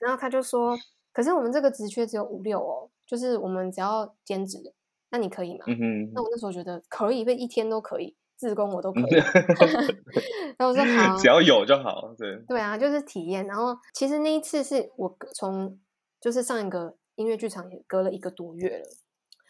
[0.00, 0.76] 然后他就说，
[1.12, 4.74] 可是我们这个职缺只有五六哦，就是我们只要兼职。
[5.10, 5.64] 那你可以吗？
[6.12, 9.04] 那我那时候觉得可以，被一天都可以，自工我都可以。
[10.58, 12.14] 然后我说 好，只要有就好。
[12.16, 13.46] 对对啊，就是体验。
[13.46, 15.78] 然后其实那一次是我从
[16.20, 18.88] 就是上一个音乐剧场也隔了一个多月了。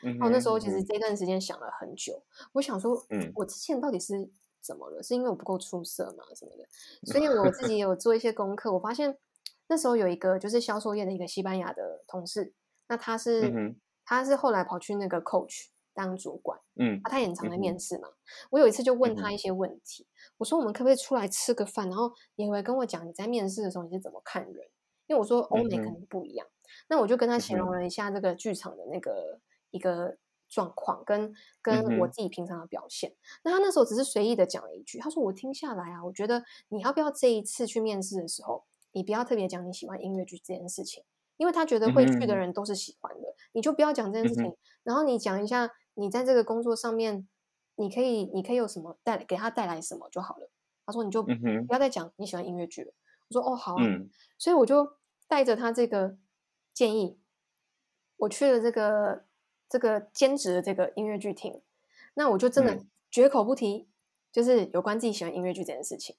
[0.02, 4.14] 然后那时候其实这段时间想了很久，我想说，嗯，我之前到底是
[4.60, 5.02] 怎么了？
[5.02, 6.24] 是因为我不够出色吗？
[6.36, 6.64] 什么的？
[7.12, 9.16] 所以我自 己有做一些功课，我发现
[9.68, 12.52] 那时候有一个就是销售业的一个西班牙的同事，
[12.88, 13.74] 那他是。
[14.06, 18.08] 他是后来跑去那个 coach 当主管，嗯，啊他也很常在面试嘛。
[18.50, 21.88] 我有一次就问他一些问题，我说我们可不可以出来吃个饭？
[21.88, 24.66] 然后你会跟我讲你在面试的时候你是怎么看人？
[25.06, 26.46] 因为我说欧美可能不一样。
[26.88, 30.16] 那我就跟他形容了一下这个剧场的那个一个
[30.48, 33.14] 状况，跟跟我自己平常的表现。
[33.44, 41.04] 那他那时候只是随意的讲了一句，他说我听下来啊，我觉得你要不要这一次去面试的时候，你不要特别讲你喜欢音乐剧这件事情。
[41.36, 47.26] 因为他觉得会去的人都是喜欢的，你就不要讲这件事情，然后你讲一下你在这个工作上面，
[47.76, 50.50] 你可以你可以有什么带给他带来什么就好了。
[50.86, 51.32] 他说你就不
[51.70, 52.92] 要再讲你喜欢音乐剧了。
[53.28, 53.82] 我说哦好啊，
[54.38, 56.16] 所以我就带着他这个
[56.72, 57.18] 建议，
[58.16, 59.24] 我去了这个
[59.68, 61.62] 这个兼职的这个音乐剧厅，
[62.14, 62.78] 那我就真的
[63.10, 63.88] 绝口不提，
[64.30, 66.16] 就是有关自己喜欢音乐剧这件事情。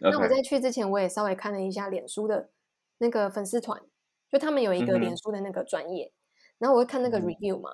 [0.00, 2.50] 那我在去之前，我也稍微看了一下脸书的
[2.98, 3.82] 那个粉丝团。
[4.28, 6.12] 就他们有一个脸书的那个专业，
[6.58, 7.70] 然后我会看那个 review 嘛，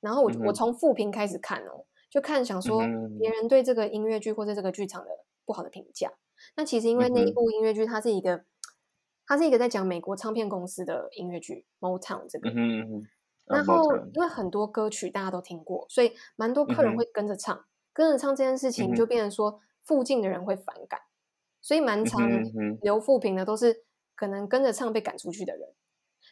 [0.00, 2.80] 然后我我从复评开始看哦，就看想说
[3.18, 5.10] 别人对这个音乐剧或者这个剧场的
[5.44, 6.12] 不好的评价。
[6.56, 8.44] 那其实因为那一部音乐剧它是一个，
[9.26, 12.48] 它是一个在讲美国唱片公司的音乐剧 Motown 这个，
[13.46, 21.00] 然后因为很多歌曲大家都听过，所以蛮多客人会跟着唱，跟着唱这件事情就变成说附近的人会反感，
[21.60, 22.20] 所以蛮常
[22.82, 23.84] 留复评的都是
[24.14, 25.68] 可能跟着唱被赶出去的人。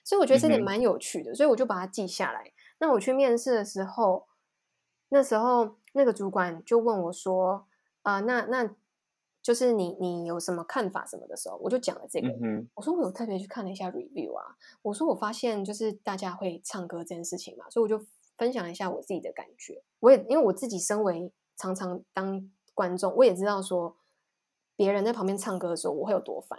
[0.05, 2.53] 所以我觉得这点蛮有趣的，所以我就把它记下来。
[2.79, 4.27] 那我去面试的时候，
[5.09, 7.67] 那时候那个主管就问我说
[8.03, 8.75] ：“啊，那那
[9.43, 12.29] 就是你你有什么看法什么的时候，我就讲了这个。
[12.29, 18.05] 嗯我说我有特别去看了一下 review 啊，我说我发现就是大家会唱歌这件事情嘛，所以我就
[18.37, 19.83] 分享一下我自己的感觉。
[20.01, 23.97] 我也因为我自己身为常常当观众，我也知道说
[24.75, 26.59] 别人在旁边唱歌的时候我会有多烦。”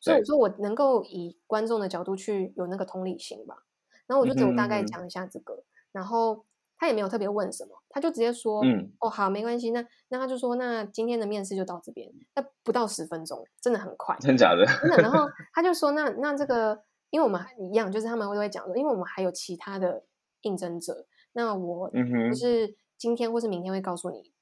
[0.00, 3.64] 所以我说我能够以观众的角度去有那个同理心吧，
[4.08, 6.44] 然后我就只有大概讲一下这个，然后
[6.76, 14.96] 他也没有特别问什么，他就直接说，嗯，哦好，没关系，那那他就说，那今天的面试就到这边，那不到十分钟，真的很快，真假的，真的。
[14.96, 20.04] 然后 他就说，那那这个，因为我们一样，就是他们会会讲说，因为我们还有其他的
[20.40, 24.32] 应征者，那我就是今天或是明天会告诉你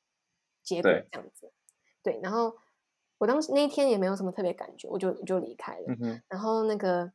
[0.62, 1.52] 结果这样子，
[2.02, 2.56] 对，然后。
[3.18, 5.86] 我当时那一天也没有什么特别感觉，我就就离开了。
[6.28, 7.10] 然后那个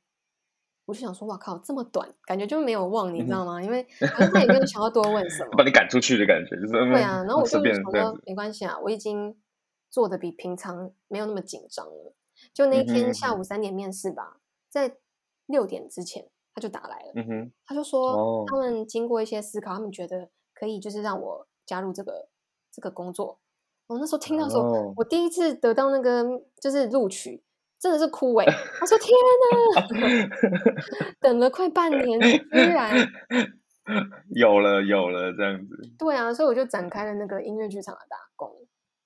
[0.92, 3.64] 我就想说，哇靠，这么短，感觉就没有忘，你知道吗？
[3.64, 7.24] 因为他也没有想要多问什 么，把你赶出去的感觉，就是对啊。
[7.24, 9.38] 然后我就想说，没关系啊，我已经
[9.90, 12.14] 做的比平常没有那么紧张了。
[12.54, 14.98] 就那一天下午三点面试吧，在
[15.46, 22.28] 六点之前他就打来了，嗯他就说他们经过一些思考，他们觉得可以就是让我加入这个
[22.70, 23.40] 这个工作。
[23.88, 26.26] 我那时候听到说，我第一次得到那个
[26.60, 27.42] 就是录取，
[27.82, 28.46] 真的是枯萎！
[28.80, 29.12] 我说天
[29.52, 32.96] 哪， 等了快半年，居然
[34.36, 35.76] 有了有了这样子。
[35.98, 38.50] 对啊，所以我就展开了那个音乐剧场的打工。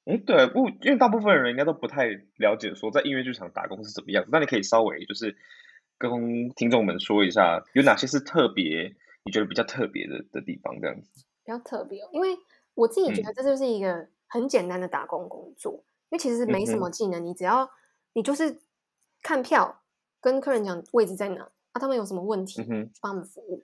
[0.03, 2.07] 哎，对，不，因为大部分人应该都不太
[2.37, 4.29] 了解说在音乐剧场打工是怎么样子。
[4.31, 5.35] 那你可以稍微就是
[5.97, 10.79] 跟听众们说一下，有哪些是特别你觉得比较特别的的地方？
[10.81, 12.35] 这样子比较特别，因为
[12.73, 14.07] 我自己觉得这就是一个。
[14.27, 15.71] 很简单的打工工作，
[16.09, 17.69] 因为其实没什么技能，你只要
[18.13, 18.59] 你就是
[19.25, 19.81] 看票，
[20.21, 22.61] 跟客人讲位置在哪，啊，他们有什么问题，
[23.01, 23.63] 帮他们服务，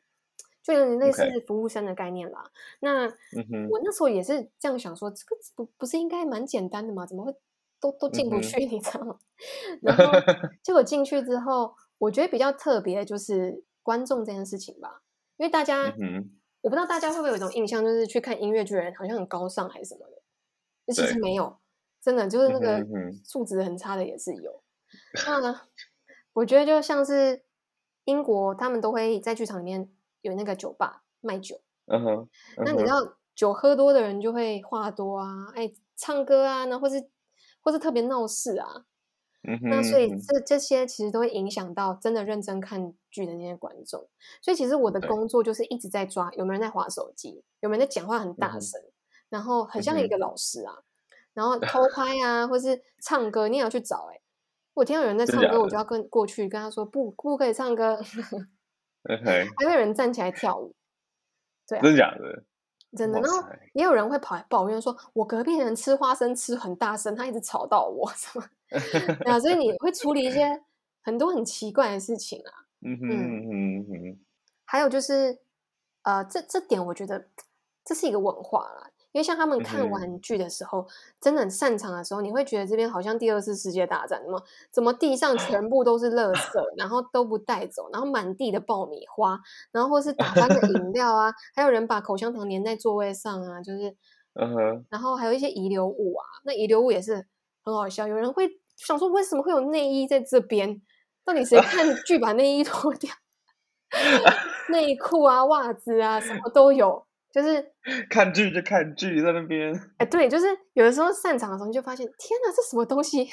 [0.63, 2.50] 就有点类似服务生的概念啦。
[2.80, 3.06] 那
[3.69, 7.06] 我那时候也是这样想说，这个不不是应该蛮简单的吗？
[7.06, 7.32] 怎么会
[7.80, 8.65] 都都进不去？
[8.65, 9.19] 你知道吗？
[9.84, 10.04] 然后
[10.63, 15.04] 结果进去之后，我觉得比较特别就是观众这件事情吧，
[15.38, 15.93] 因为大家，
[16.62, 20.93] 我不知道大家会不会有一种印象，就是去看音乐剧的人好像很高尚还是什么的。
[20.93, 21.56] 其实没有，
[22.02, 22.84] 真的就是那个
[23.24, 24.63] 素质很差的也是有。
[25.41, 25.62] 那
[26.34, 27.43] 我觉得就像是
[28.06, 29.89] 英国，他们都会在剧场里面
[30.21, 31.62] 有那个酒吧卖酒。
[31.88, 32.30] 嗯哼。
[32.58, 37.10] 那你知道酒喝多的人就会话多啊，哎唱歌啊，那或是
[37.62, 38.86] 或是特别闹事啊。
[39.43, 39.69] 嗯哼。
[39.69, 44.08] 那所以这这些其实都会影响到真的认真看剧的那些观众。
[44.41, 48.82] 所以其实我的工作就是一直在抓有没有人在划手机，有没有人在讲话很大声。
[49.30, 50.75] 然后很像一个老师啊，
[51.34, 54.20] 然后偷拍啊，或是唱歌，你也要去找哎。
[54.73, 58.01] 我听到有人在唱歌，我就要跟过去跟他说不不可以唱歌。
[59.03, 60.75] 还会有人站起来跳舞，
[61.67, 62.43] 对，真的假的？
[62.95, 63.19] 真的。
[63.19, 68.45] 然后也有人会跑来抱怨说，我隔壁人吃花生吃很大声，他一直吵到我什么。
[69.25, 70.62] 啊，所以你会处理一些
[71.01, 72.51] 很多很奇怪的事情啊。
[72.81, 74.19] 嗯哼嗯哼。
[74.65, 75.39] 还有就是，
[76.03, 77.27] 呃，这这点我觉得
[77.84, 78.91] 这是一个文化啦。
[79.13, 80.88] 因为像他们看完剧的时候，
[81.19, 89.39] 真的很擅长的时候，你会觉得这边好像第二次世界大战，怎么怎么地上全部都是垃圾，然后都不带走，然后满地的爆米花，
[89.71, 93.95] 然后或是打翻的饮料啊，还有人把口香糖粘在座位上啊，就是，
[94.34, 97.26] 嗯哼，然后还有一些遗留物啊，那遗留物也是
[97.63, 100.82] 很好笑，有人会想说为什么会有内衣在这边？
[101.24, 103.12] 到底谁看剧把内衣脱掉？
[104.69, 107.06] 内裤啊、袜子啊，什么都有。
[107.33, 107.73] 就是
[108.09, 113.29] 看剧就看剧在那边，哎，对，就是有的时候散场的时候你就发现，天哪，这什么东西？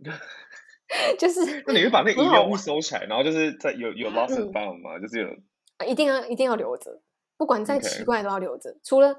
[1.18, 4.98] 就是那你会把那遗留物收起来，然后就是在有有 lost found 吗？
[4.98, 7.00] 就是有，一定要一定要留着，
[7.36, 8.74] 不管再奇怪都要留着。
[8.82, 9.14] 除了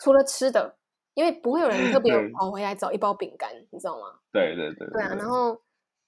[0.00, 0.76] 除了吃的，
[1.14, 4.20] 因为不会有人特别跑回来找一包饼干，你知道吗？
[4.32, 5.08] 对对对，对啊。
[5.14, 5.60] 然后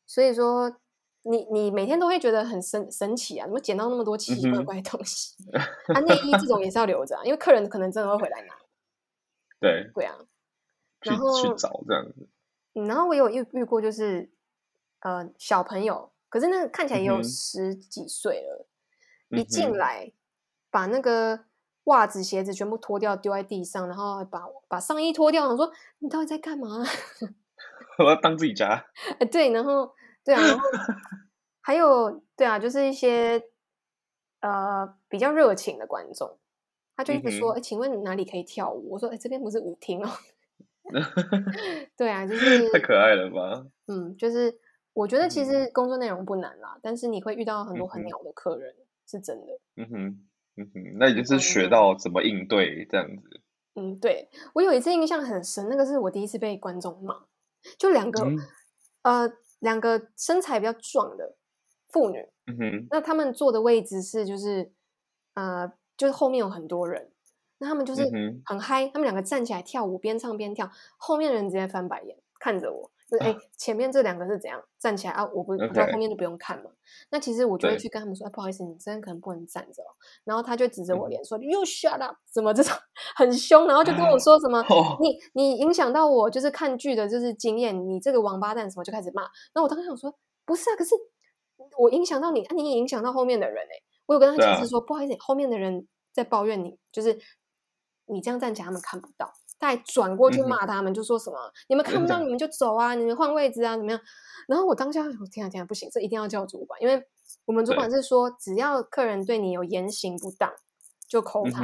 [0.06, 0.70] 所以说。
[1.22, 3.46] 你你每天都会觉得很神神奇啊！
[3.46, 5.36] 怎么捡到那么多奇奇怪怪的东西？
[5.92, 8.54] 啊，内衣这种也是要留着，啊因为客人可能真的会回来拿。
[9.60, 10.16] 对对啊，
[11.02, 12.26] 然后去找这样子。
[12.72, 14.30] 然后我有遇遇过，就是
[15.00, 18.66] 呃小朋友，可是那个看起来也有十几岁了，
[19.28, 20.10] 一进来
[20.70, 21.40] 把那个
[21.84, 26.82] 袜子鞋子全部脱掉丢在地上，然后把把上衣脱掉，我说你到底在干嘛？
[27.98, 28.86] 我要当自己家。
[29.18, 29.92] 哎，对，然后。
[30.24, 30.60] 对啊，然后
[31.62, 33.42] 还有对啊，就是一些
[34.40, 36.38] 呃比较热情的观众，
[36.96, 40.10] 他就一直说：“哎，请问哪里可以跳舞？”我说：“哎，这边不是舞厅哦。
[41.96, 43.66] ”对啊，就 是太可爱了吧？
[43.86, 44.58] 嗯，就是
[44.92, 48.74] 我觉得其实工作内容不难啦，但是你会遇到很多很鸟的客人，
[49.06, 49.46] 是真的。
[49.76, 53.40] 嗯哼，嗯哼，那也就是学到怎么应对这样子。
[53.76, 57.14] 嗯，对我有一次印象很深，那个是我第一次被观众骂，
[57.78, 58.26] 就两个
[59.02, 61.36] 呃两个身材比较壮的
[61.88, 64.72] 妇女，嗯哼，那他们坐的位置是就是
[65.34, 67.10] 呃就是后面有很多人，
[67.58, 68.02] 那他们就是
[68.44, 72.90] 很嗨，他们两个站起来跳舞，边唱边跳，后面的人直接翻白眼看着我。
[73.18, 75.24] 哎，前面这两个是怎样站起来啊？
[75.34, 76.70] 我不，我在后面就不用看嘛。
[77.10, 79.82] 那其实我就会去跟他们说，不好意思，你这边可能不能站着。
[80.24, 82.72] 然后他就指着我脸说：“You shut up！” 怎么这种
[83.16, 83.66] 很凶？
[83.66, 84.64] 然后就跟我说什么
[85.00, 89.22] ：“你你影响到我就是看剧的就是经验，你这个王八蛋什么？”就开始骂。
[89.52, 90.14] 然后我当时想说
[90.46, 90.94] ：“不是啊，可是
[91.78, 97.18] 我影响到你，啊你也影响到后面的人哎。”我有跟他解释说：“不好意思，后面的人在抱怨你，就是
[98.06, 101.36] 你这样站起来，他们看不到。”再转过去骂他们，就说什么
[101.68, 104.00] 你们看不到，你们就走啊，你们换位置啊，怎么样？
[104.48, 107.04] 然后我当下，我天啊天啊，不行，这一定要叫主管，因为
[107.44, 110.50] 我们主管是说，只要客人对你有言行不当，
[111.06, 111.62] 就扣他。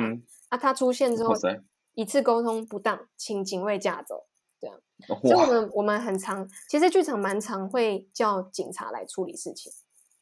[0.50, 1.32] 啊，他出现之后，
[1.94, 4.26] 一次沟通不当，请警卫架走。
[4.60, 4.80] 这样，
[5.22, 9.72] 所以我们我们很常，其实剧场蛮常会叫警察来处理事情。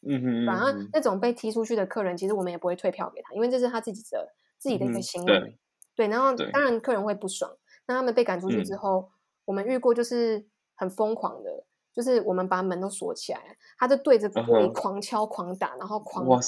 [0.07, 5.59] 嗯哼，反而那种被踢出去的客人，其实我们也不会退票给他，因为这是他自己的自己的一个行为。
[5.95, 7.51] 对，然后当然客人会不爽。
[7.87, 9.11] 那他们被赶出去之后，
[9.45, 16.41] 我们遇过就是很疯狂的，就是我们把门都锁起来，他就对着玻璃狂敲狂打，然后狂狂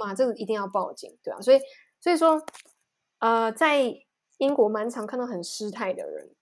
[0.00, 1.60] 骂，这个一定要报警，对啊，所以
[2.00, 2.42] 所以说，
[3.20, 4.04] 呃，在
[4.38, 6.34] 英国蛮常看到很失态的人，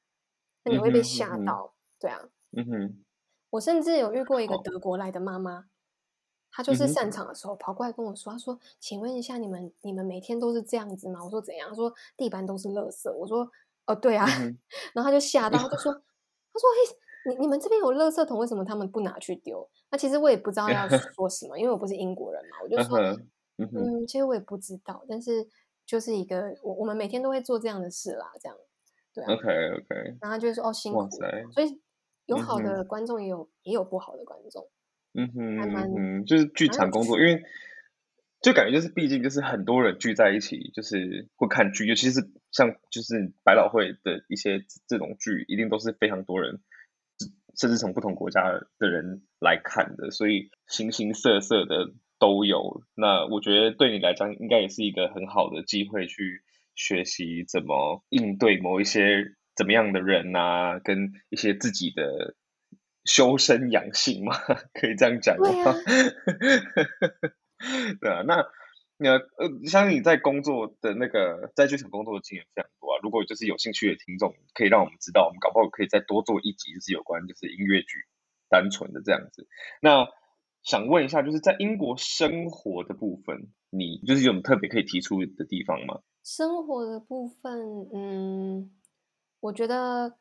[0.65, 2.19] 那你会被吓到，对啊，
[2.53, 3.05] 嗯哼，
[3.51, 5.67] 我甚至有遇过一个德国来的妈妈，
[6.51, 13.13] 她就是散场的时候跑过来跟我说，她说：“请问一下，你们你们每天都是这样子吗？”我说：“怎样？”说地板都是垃圾。
[13.13, 13.51] 我说。
[13.91, 14.25] 哦，对啊，
[14.95, 15.93] 然后他就吓到，他就说
[16.53, 22.99] ：“他说，嘿，你你们这边有垃圾桶，为什么他们不拿去丢？”那其实我也不知道要 说什么，因为我不是英国人嘛，我就说
[23.59, 25.47] ：“嗯，其实我也不知道，但是
[25.85, 28.57] 就是一个我我们每天都会做这样的事啦，这样
[29.13, 31.09] 对啊，OK OK。”然后就说：“哦，辛苦。”
[31.53, 31.81] 所以
[32.27, 34.69] 有好的观众，也有也有不好的观众，
[35.15, 37.43] 嗯哼，还蛮就是剧场工作，因为。
[38.43, 46.61] 就感觉就是，毕竟就是很多人聚在一起，就是会看剧，尤其是像就是百老汇的一些这种剧，一定都是非常多人，
[47.59, 52.83] 甚至从不同国家的人来看的，所以形形色色的都有。
[52.95, 56.43] 那我觉得对你来讲，应该也是一个很好的机会，去
[56.75, 62.35] 学习怎么应对某一些怎么样的人啊，跟一些自己的
[63.05, 64.35] 修身养性嘛，
[64.73, 65.75] 可以这样讲的话。
[68.01, 68.47] 对啊，那
[68.97, 72.99] 那呃，相信你在工作的那个在剧场工作的经验非常多啊。
[73.03, 78.05] 如果就是有兴趣的听众，可以让我们知道，我们搞不好可以再多做一集，就是有关就是音乐剧
[78.49, 79.47] 单纯的这样子。
[79.81, 80.09] 那
[80.63, 86.01] 想问一下，就是在英国生活的部分，你就是有什么特别可以提出的地方吗？
[86.23, 88.71] 生活的部分，嗯，
[89.41, 90.19] 我觉得，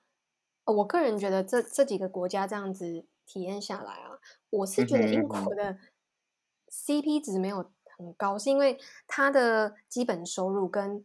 [0.64, 5.78] 我个人觉得这这几个国家这样子体验下来啊，我是觉得英国的。
[6.70, 11.04] CP 值没有很高，是因为它的基本收入跟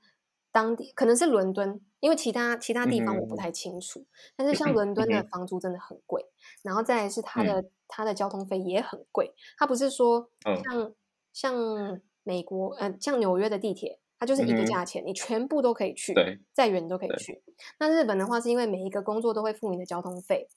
[0.52, 4.06] 当地可能是伦敦，因为其他其他地方我不太清楚。
[4.36, 6.24] 但是像伦敦的房租真的很贵，
[6.62, 9.34] 然后再来是它的它的交通费也很贵。
[9.58, 10.30] 它不是说
[10.62, 10.94] 像
[11.32, 16.14] 像美国呃像纽约的地铁，它就是一个价钱，你全部都可以去，
[16.52, 17.42] 再远都可以去。
[17.80, 20.48] 那日本的话是因为每一个工作都会付你的交通费，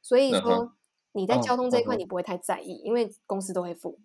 [0.00, 0.74] 所以说
[1.12, 4.00] 你在交通这一块你不会太在意，因为公司都会付。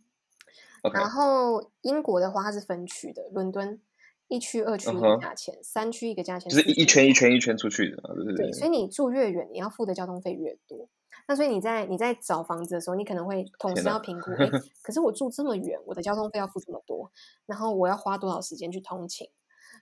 [0.94, 3.82] 然后英国的话，它是分区的，伦敦
[4.28, 8.52] 一区、二区一个价钱，三区一个价钱，就是一圈一圈一圈出去的，对对？
[8.52, 10.90] 所以你住越远，你要付的交通费越多。
[11.28, 14.32] 那所以你在你在找房子的时候，你可能会同时要评估，
[14.84, 17.12] 可是我住这么远，我的交通费要付这么多，
[17.46, 19.28] 然后我要花多少时间去通勤？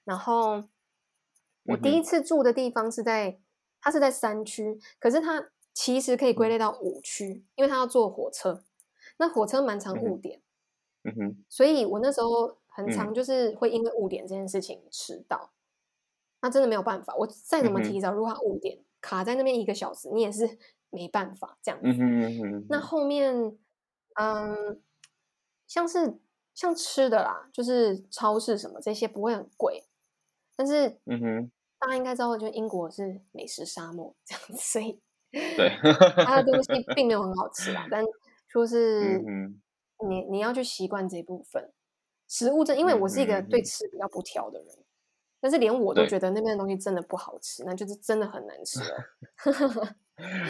[0.03, 0.63] 然后
[1.65, 3.39] 我第一次住的地方是在，
[3.81, 8.63] 它是在三区，可是它其实可以归类到五区，因为它要坐火车，
[9.17, 10.39] 那火车蛮长误点。
[10.39, 10.41] 嗯
[11.13, 15.51] 哼，所以我那时候很常，就是会因为误点这件事情迟到，
[16.41, 17.15] 那真的没有办法。
[17.15, 20.57] 我再怎么提早，如果误点卡在那边一个小时，你也是
[20.89, 22.65] 没办法这样子。
[22.69, 23.57] 那后面，
[24.15, 24.81] 嗯，
[25.67, 26.17] 像是
[26.53, 29.83] 像吃的啦，就是超市什么这些不会很贵，
[30.55, 34.99] 但是嗯哼，大家应该知道，就英国是美食沙漠这样子，所以
[35.31, 35.69] 对
[36.25, 38.03] 它的东西并没有很好吃啦， 但
[38.47, 39.21] 说是。
[40.09, 41.71] 你你要去习惯这部分
[42.27, 44.67] 食物，这因为我是一个对吃比较不挑的人，
[45.39, 48.95] 但是连我都觉得那边的东西真的不好吃，那就是真的很难吃了。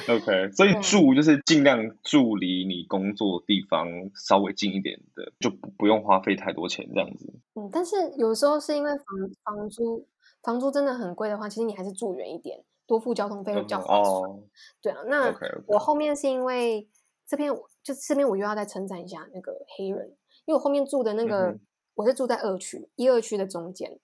[0.07, 7.33] OK，所以 住就是尽量住离你工作地方稍微近一点的，就不不用花费太多钱这样子。
[7.55, 9.05] 嗯，但是有时候是因为房
[9.43, 10.07] 房租
[10.43, 14.31] 房租真的很贵的话，其实你还是住远一点，多付交通费会比较划算。
[14.83, 15.35] 对啊，那
[15.65, 16.87] 我后面是因为
[17.27, 17.51] 这边
[17.83, 20.09] 就这边我又要再称赞一下那个黑人，
[20.45, 21.57] 因为我后面住的那个
[21.93, 23.99] 我是住在二区一二区的中间，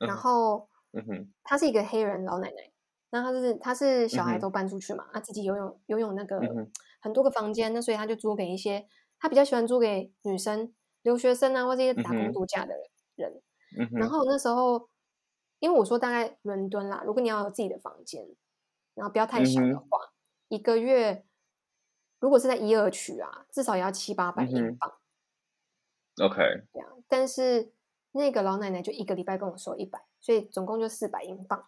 [0.00, 2.72] 然后嗯哼他是一个黑人老奶奶，
[3.10, 6.40] 那他是他是小孩都搬出去嘛，他自己拥有拥有那个
[7.00, 8.86] 很多个房间，那所以他就租给一些
[9.18, 12.74] 他比较喜欢租给女生、留学生啊，或者一些打工度假的
[13.14, 13.42] 人。
[13.92, 14.88] 然后那时候，
[15.58, 18.26] 因为我说大概伦敦啦，如果你要有自己的房间，
[18.94, 19.98] 然后不要太小的话，
[20.48, 21.25] 一个月
[22.18, 24.92] 如果是在一二区啊，至少也要七八百英镑。
[26.22, 26.36] OK，
[26.72, 26.88] 这样。
[27.08, 27.72] 但是
[28.12, 31.66] 那个老奶奶就一个礼拜跟我说一百，所以总共就四百英镑。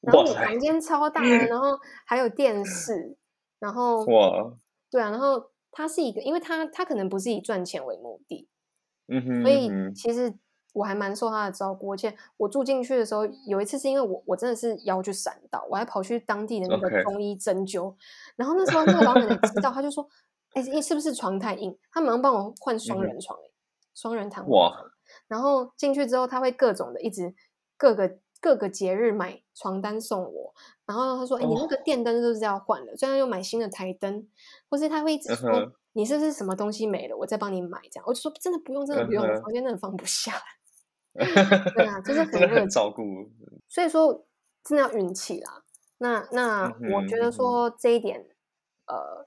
[0.00, 3.16] 然后房间超大，然后还有电视，
[3.58, 4.52] 然后 哇，
[4.90, 8.48] 对啊，然后他是一个，因为他他可能不是以赚钱为目的，
[9.08, 10.34] 嗯哼，所以其实。
[10.76, 17.94] 我还蛮受他的照顾，而且我住进去的时候，有一次是因为我我真的是腰去闪到，我还跑去当地的那个中医针灸，
[18.36, 20.06] 然后那时候那个老奶奶知道，他就说
[20.52, 23.38] ：“哎，你是不是床太硬？”他马上帮我换双人床，
[23.94, 24.76] 双人躺哇！
[25.26, 27.34] 然后进去之后，他会各种的一直
[27.78, 30.54] 各个各个节日买床单送我，
[30.84, 32.94] 然后他说：“哎，你那个电灯是不是要换了？
[32.94, 34.28] 最近又买新的台灯，
[34.68, 40.32] 或是他会一直说你是不是什么东西没了，我再帮你买这样。”我就说：“真的不用，真的不用，房间真的放不下。”
[41.74, 43.02] 对啊， 就是很热照顾，
[43.68, 44.26] 所以说
[44.62, 45.62] 真的要运气啦。
[45.98, 48.26] 那那我觉得说这一点，
[48.86, 49.26] 呃，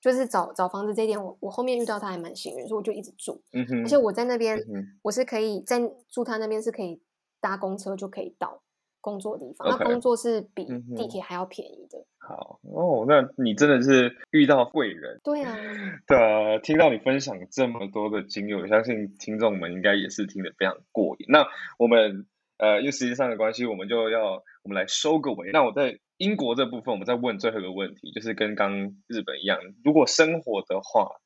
[0.00, 3.42] 就是找找房子这一点，我我后面遇到他还蛮幸运，所以我就一直住。
[3.52, 4.58] 嗯哼，而且我在那边，
[5.02, 7.00] 我是可以在住他那边是可以
[7.40, 8.63] 搭公车就可以到。
[9.04, 10.64] 工作地方，那工作是比
[10.96, 12.02] 地铁还要便宜的。
[12.16, 15.20] 好哦，那你真的是遇到贵人。
[15.22, 15.54] 对啊，
[16.08, 21.26] 对啊，听到你分享这么多的经历，我相信听众们应该也是听得非常过瘾。
[21.28, 21.46] 那
[21.78, 22.24] 我们
[22.56, 25.50] 呃，因为时间上的关系，我们就要我们来收个尾。
[25.52, 31.20] 那我在英国这部分，我们再问最后一个问题，就是跟刚日本一样，如果生活的话，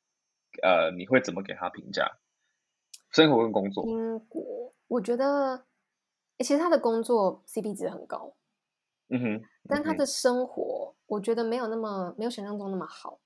[0.61, 2.17] 呃，你会怎么给他评价？
[3.11, 3.85] 生活跟工作？
[3.87, 5.63] 英国，我觉得。
[6.39, 8.33] 其实他的工作 CP 值很高，
[9.09, 13.19] 嗯哼，但他的生活我觉得没有那么没有想象中那么好，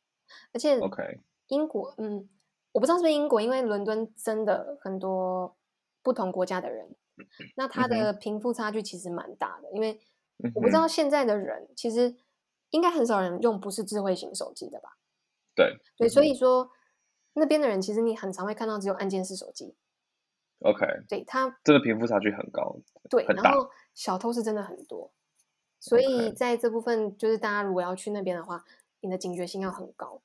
[0.52, 2.28] 而且 OK 英国，嗯，
[2.72, 5.56] 我不知道是不是英国，因为伦敦真的很多
[6.02, 6.96] 不同国家的人，
[7.56, 10.00] 那他的贫富差距其实蛮大的，因为
[10.56, 12.16] 我不知道现在的人其实
[12.72, 14.98] 应该很少人用不是智慧型手机的吧？
[15.54, 16.72] 对对，所以说
[17.34, 19.76] 那边的人其实你很常会看到只有按键式手机。
[20.64, 22.76] OK，对他真的贫富差距很高，
[23.10, 25.12] 对，然后小偷是真的很多，
[25.80, 28.64] 所以在这部分就是大家如果要去那边的话，
[29.02, 30.22] 你的警觉性要很高，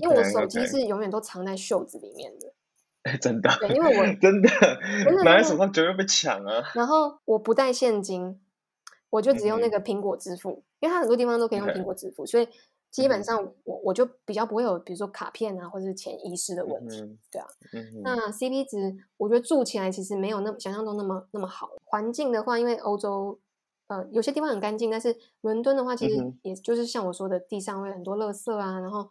[0.00, 4.48] 因为我手机是永远都藏在袖子里面的， 真的，对，因为我真的
[5.24, 6.62] 拿在手上绝对被抢啊。
[6.74, 8.40] 然后我不带现金，
[9.10, 12.46] 我就只用那个苹果支付，因为它很多地方都可以用苹果支付，所以。
[12.90, 17.46] 基本上我我就比较不会有，比如说卡片啊，或者是潜意识的问题，对啊。
[18.02, 21.70] 那 CP 值，我觉得住起来其实没有那么想象中那么那么好。
[21.84, 23.38] 环境的话，因为欧洲
[23.88, 29.08] 呃有些地方很干净，但是伦敦的话，其实也就是像我说的，地上会很多垃圾啊，然后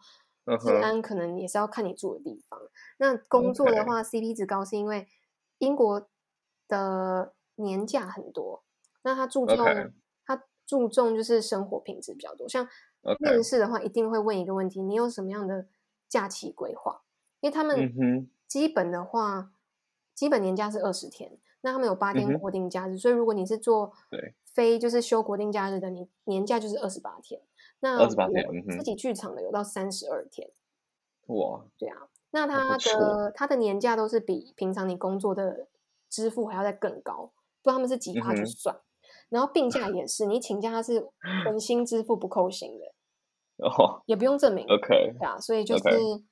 [0.60, 2.60] 治安可能也是要看你住的地方。
[2.98, 5.06] 那工作的话，CP 值高是因为
[5.58, 6.08] 英国
[6.66, 8.64] 的年假很多，
[9.02, 9.56] 那他注重
[10.26, 12.68] 他注重就是生活品质比较多，像。
[13.20, 15.66] 面试的话，一定会问一个问题：你有什么样的
[16.08, 17.02] 假期规划？
[17.40, 19.52] 因为他们基本的话，
[20.14, 23.92] 基本年假是二十天，那他们有八天国定假日，所以如果你是做
[24.44, 27.40] 非就是休国定假日的，你年假就是二十八天。
[27.80, 30.50] 那二十八天，自己剧场的有到三十二天。
[31.26, 35.68] 哇，对啊，那他的他的年假都是比平常你工作的
[36.08, 37.32] 支付还要再更高，
[37.62, 38.80] 不他们是几趴去算。
[39.28, 41.06] 然后病假 也是，你请假是
[41.44, 45.82] 本薪支付不扣薪的，哦， 也不用证明，OK，对啊，所以就是，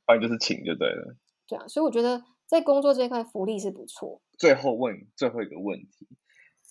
[0.07, 1.17] 反正就是请就对了，
[1.47, 4.23] 对啊，所以我觉得在工作这一块福利是不错。
[4.39, 6.09] 最后问最后一个问题：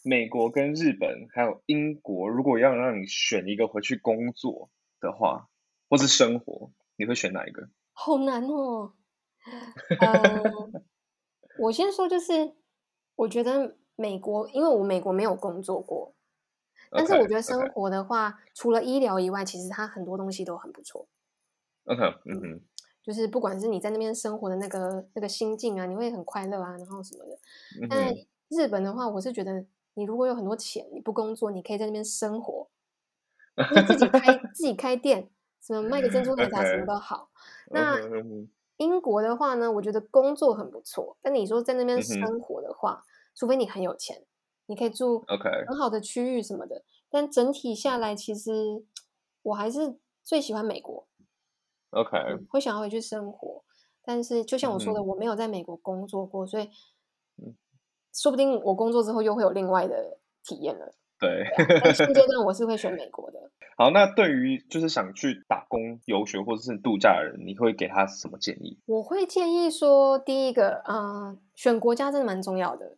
[0.04, 4.70] 美国跟日本还有英国，如果要让你选一个回去工作
[5.00, 5.48] 的话，
[5.90, 7.70] 或是生活，你会选哪一个？
[7.94, 8.94] 好难哦。
[10.00, 10.44] 呃，
[11.62, 12.56] 我先说，就是
[13.16, 13.78] 我觉得。
[13.96, 16.14] 美国，因为我美国没有工作过，
[16.92, 21.08] 但是我觉得生活的话，除了医疗以外，其实它很多东西都很不错。
[21.86, 22.62] OK，嗯哼，
[23.02, 27.40] 就是不管是你在那边生活的那个那个心境啊，你会很快乐啊，然后什么的。
[27.90, 28.14] 但
[28.50, 32.68] 日本的话，我是觉得你如果有很多钱，你不工作，你可以在那边生活，
[33.56, 35.30] 你自己开 自己开店，
[35.62, 37.30] 什么卖个珍珠奶茶什么都好。
[37.72, 37.98] 那
[38.78, 43.04] 英国的话呢，我觉得工作很不错，但你说在那边生活的话。
[43.36, 44.24] 除非你很有钱，
[44.68, 46.84] 你可以住 OK 很好的区域什么的。
[47.10, 48.52] 但整体下来，其实
[49.44, 51.08] 我还是最喜欢美国。
[51.92, 52.18] OK，
[52.50, 53.64] 会想要回去生活，
[54.04, 56.70] 但是就像我说的，我没有在美国工作过，所以，
[58.14, 60.94] 说不定我工作之后又会有另外的体验了。
[61.18, 61.46] 对，
[61.82, 63.40] 但现阶段我是会选美国的。
[63.78, 68.78] 好，那对于就是想去打工、游学或者是度假的人，你会给他什么建议？
[68.86, 72.98] 我会建议说，第一个，嗯，选国家真的蛮重要的。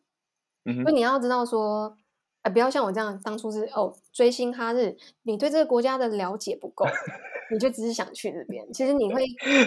[0.67, 1.97] 嗯，就你要知道说，
[2.43, 6.85] 呃，不要像我这样，当初是哦追星哈日，你对这个国家的了解不够。
[7.49, 9.21] 你就只是想去这边，其实你会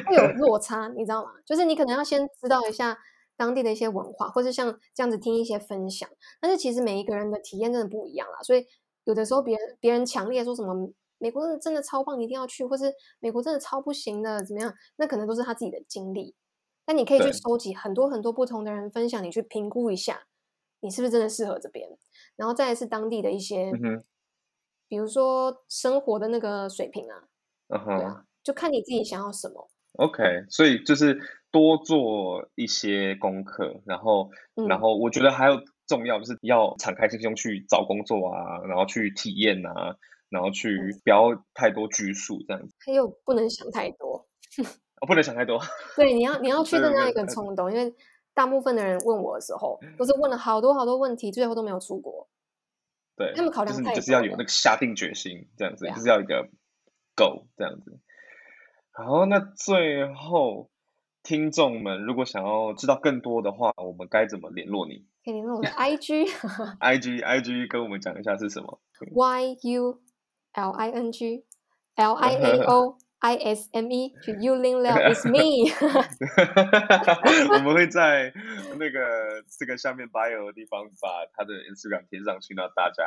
[0.07, 1.31] 会有 落差，你知道吗？
[1.47, 2.99] 就是你可能要先知道一下
[3.39, 6.07] 当地的一些文化，或是像这样子听一些分享。
[6.43, 8.67] 但是其实每一个人的体验真的不一样啦，所以
[9.05, 14.75] 有的时候别人别人强烈说什么美国真的真的超棒，你一定要去，或是美国真的超不行的怎么样？
[14.97, 16.35] 那可能都是他自己的经历。
[16.85, 20.25] 但你可以去收集很多很多不同的人分享，你去评估一下，
[20.81, 21.89] 你是不是真的适合这边。
[22.37, 23.71] 然后再是当地的一些，
[24.89, 27.25] 比如说生活的那个水平啊。
[27.69, 29.71] 嗯哼，就看你自己想要什么。
[29.99, 31.21] OK，所以就是
[31.51, 34.31] 多做一些功课，然后，
[34.69, 39.97] 然后我觉得还有重要就是要敞开心胸去找工作啊，然后去体验啊，
[40.31, 42.75] 然后去不要太多拘束这样子。
[42.87, 44.27] 还有不能想太多，
[45.03, 45.61] 哦，不能想太多。
[45.97, 47.93] 对，你要你要 去的那一个冲动，因为
[48.35, 52.29] 大部分的人问我的时候，都是问了好多好多问题，最后都没有出国。
[53.17, 56.49] 对，他们考量就是你就是要有那个下定决心，这样子就是要一个。
[57.17, 57.99] go 这样子，
[58.93, 60.71] 好，那最后
[61.23, 65.05] 听众们如果想要知道更多的话，我们该怎么联络你？
[65.23, 68.81] 可以联络我的 IG，IG IG 跟我们讲一下是什么
[69.13, 70.01] ？Y U
[70.53, 71.45] L I N G
[71.97, 75.71] L I A O I S M E，就 You Lin Liao is me。
[77.55, 78.33] 我们会在
[78.79, 83.05] 那个这个下面 bio 的地方把他的 Instagram 贴上去，让大家。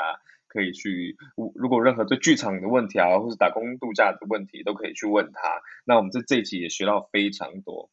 [0.50, 1.18] 可以去，
[1.56, 5.64] 如果任何对剧场的问题啊，或是打工度假的问题，都可以去问他。
[5.84, 7.90] 那我们在这一集也学到非常多。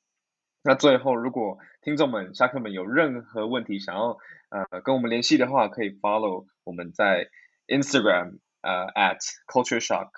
[0.63, 4.19] 那最后，如果听众们、下课们有任何问题想要
[4.51, 7.31] 呃跟我们联系的话，可以 follow 我们在
[7.67, 10.11] Instagram 呃 at culture shock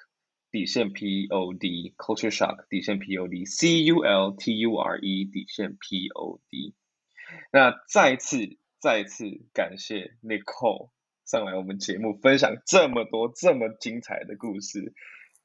[0.52, 4.76] 底线 p o d culture shock 底线 p o d c u l t u
[4.78, 6.74] r e 底线 p o d。
[7.50, 9.24] 那再次再次
[9.54, 10.90] 感谢 Nicole。
[11.24, 14.92] 上来我们节目分享这么多这么精彩的故事，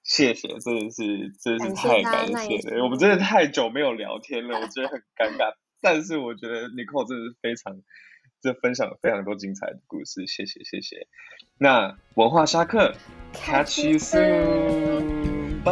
[0.04, 2.84] 谢谢，真的是真的是太感谢了。
[2.84, 5.54] 我们真的太久没有聊天了，我觉得很尴尬。
[5.80, 7.82] 但是我觉得 Nicole 真的是非常，
[8.42, 11.08] 这分享了非常多精彩的故事，谢谢谢谢。
[11.58, 12.94] 那文化沙克
[13.34, 15.66] ，Catch you soon，bye。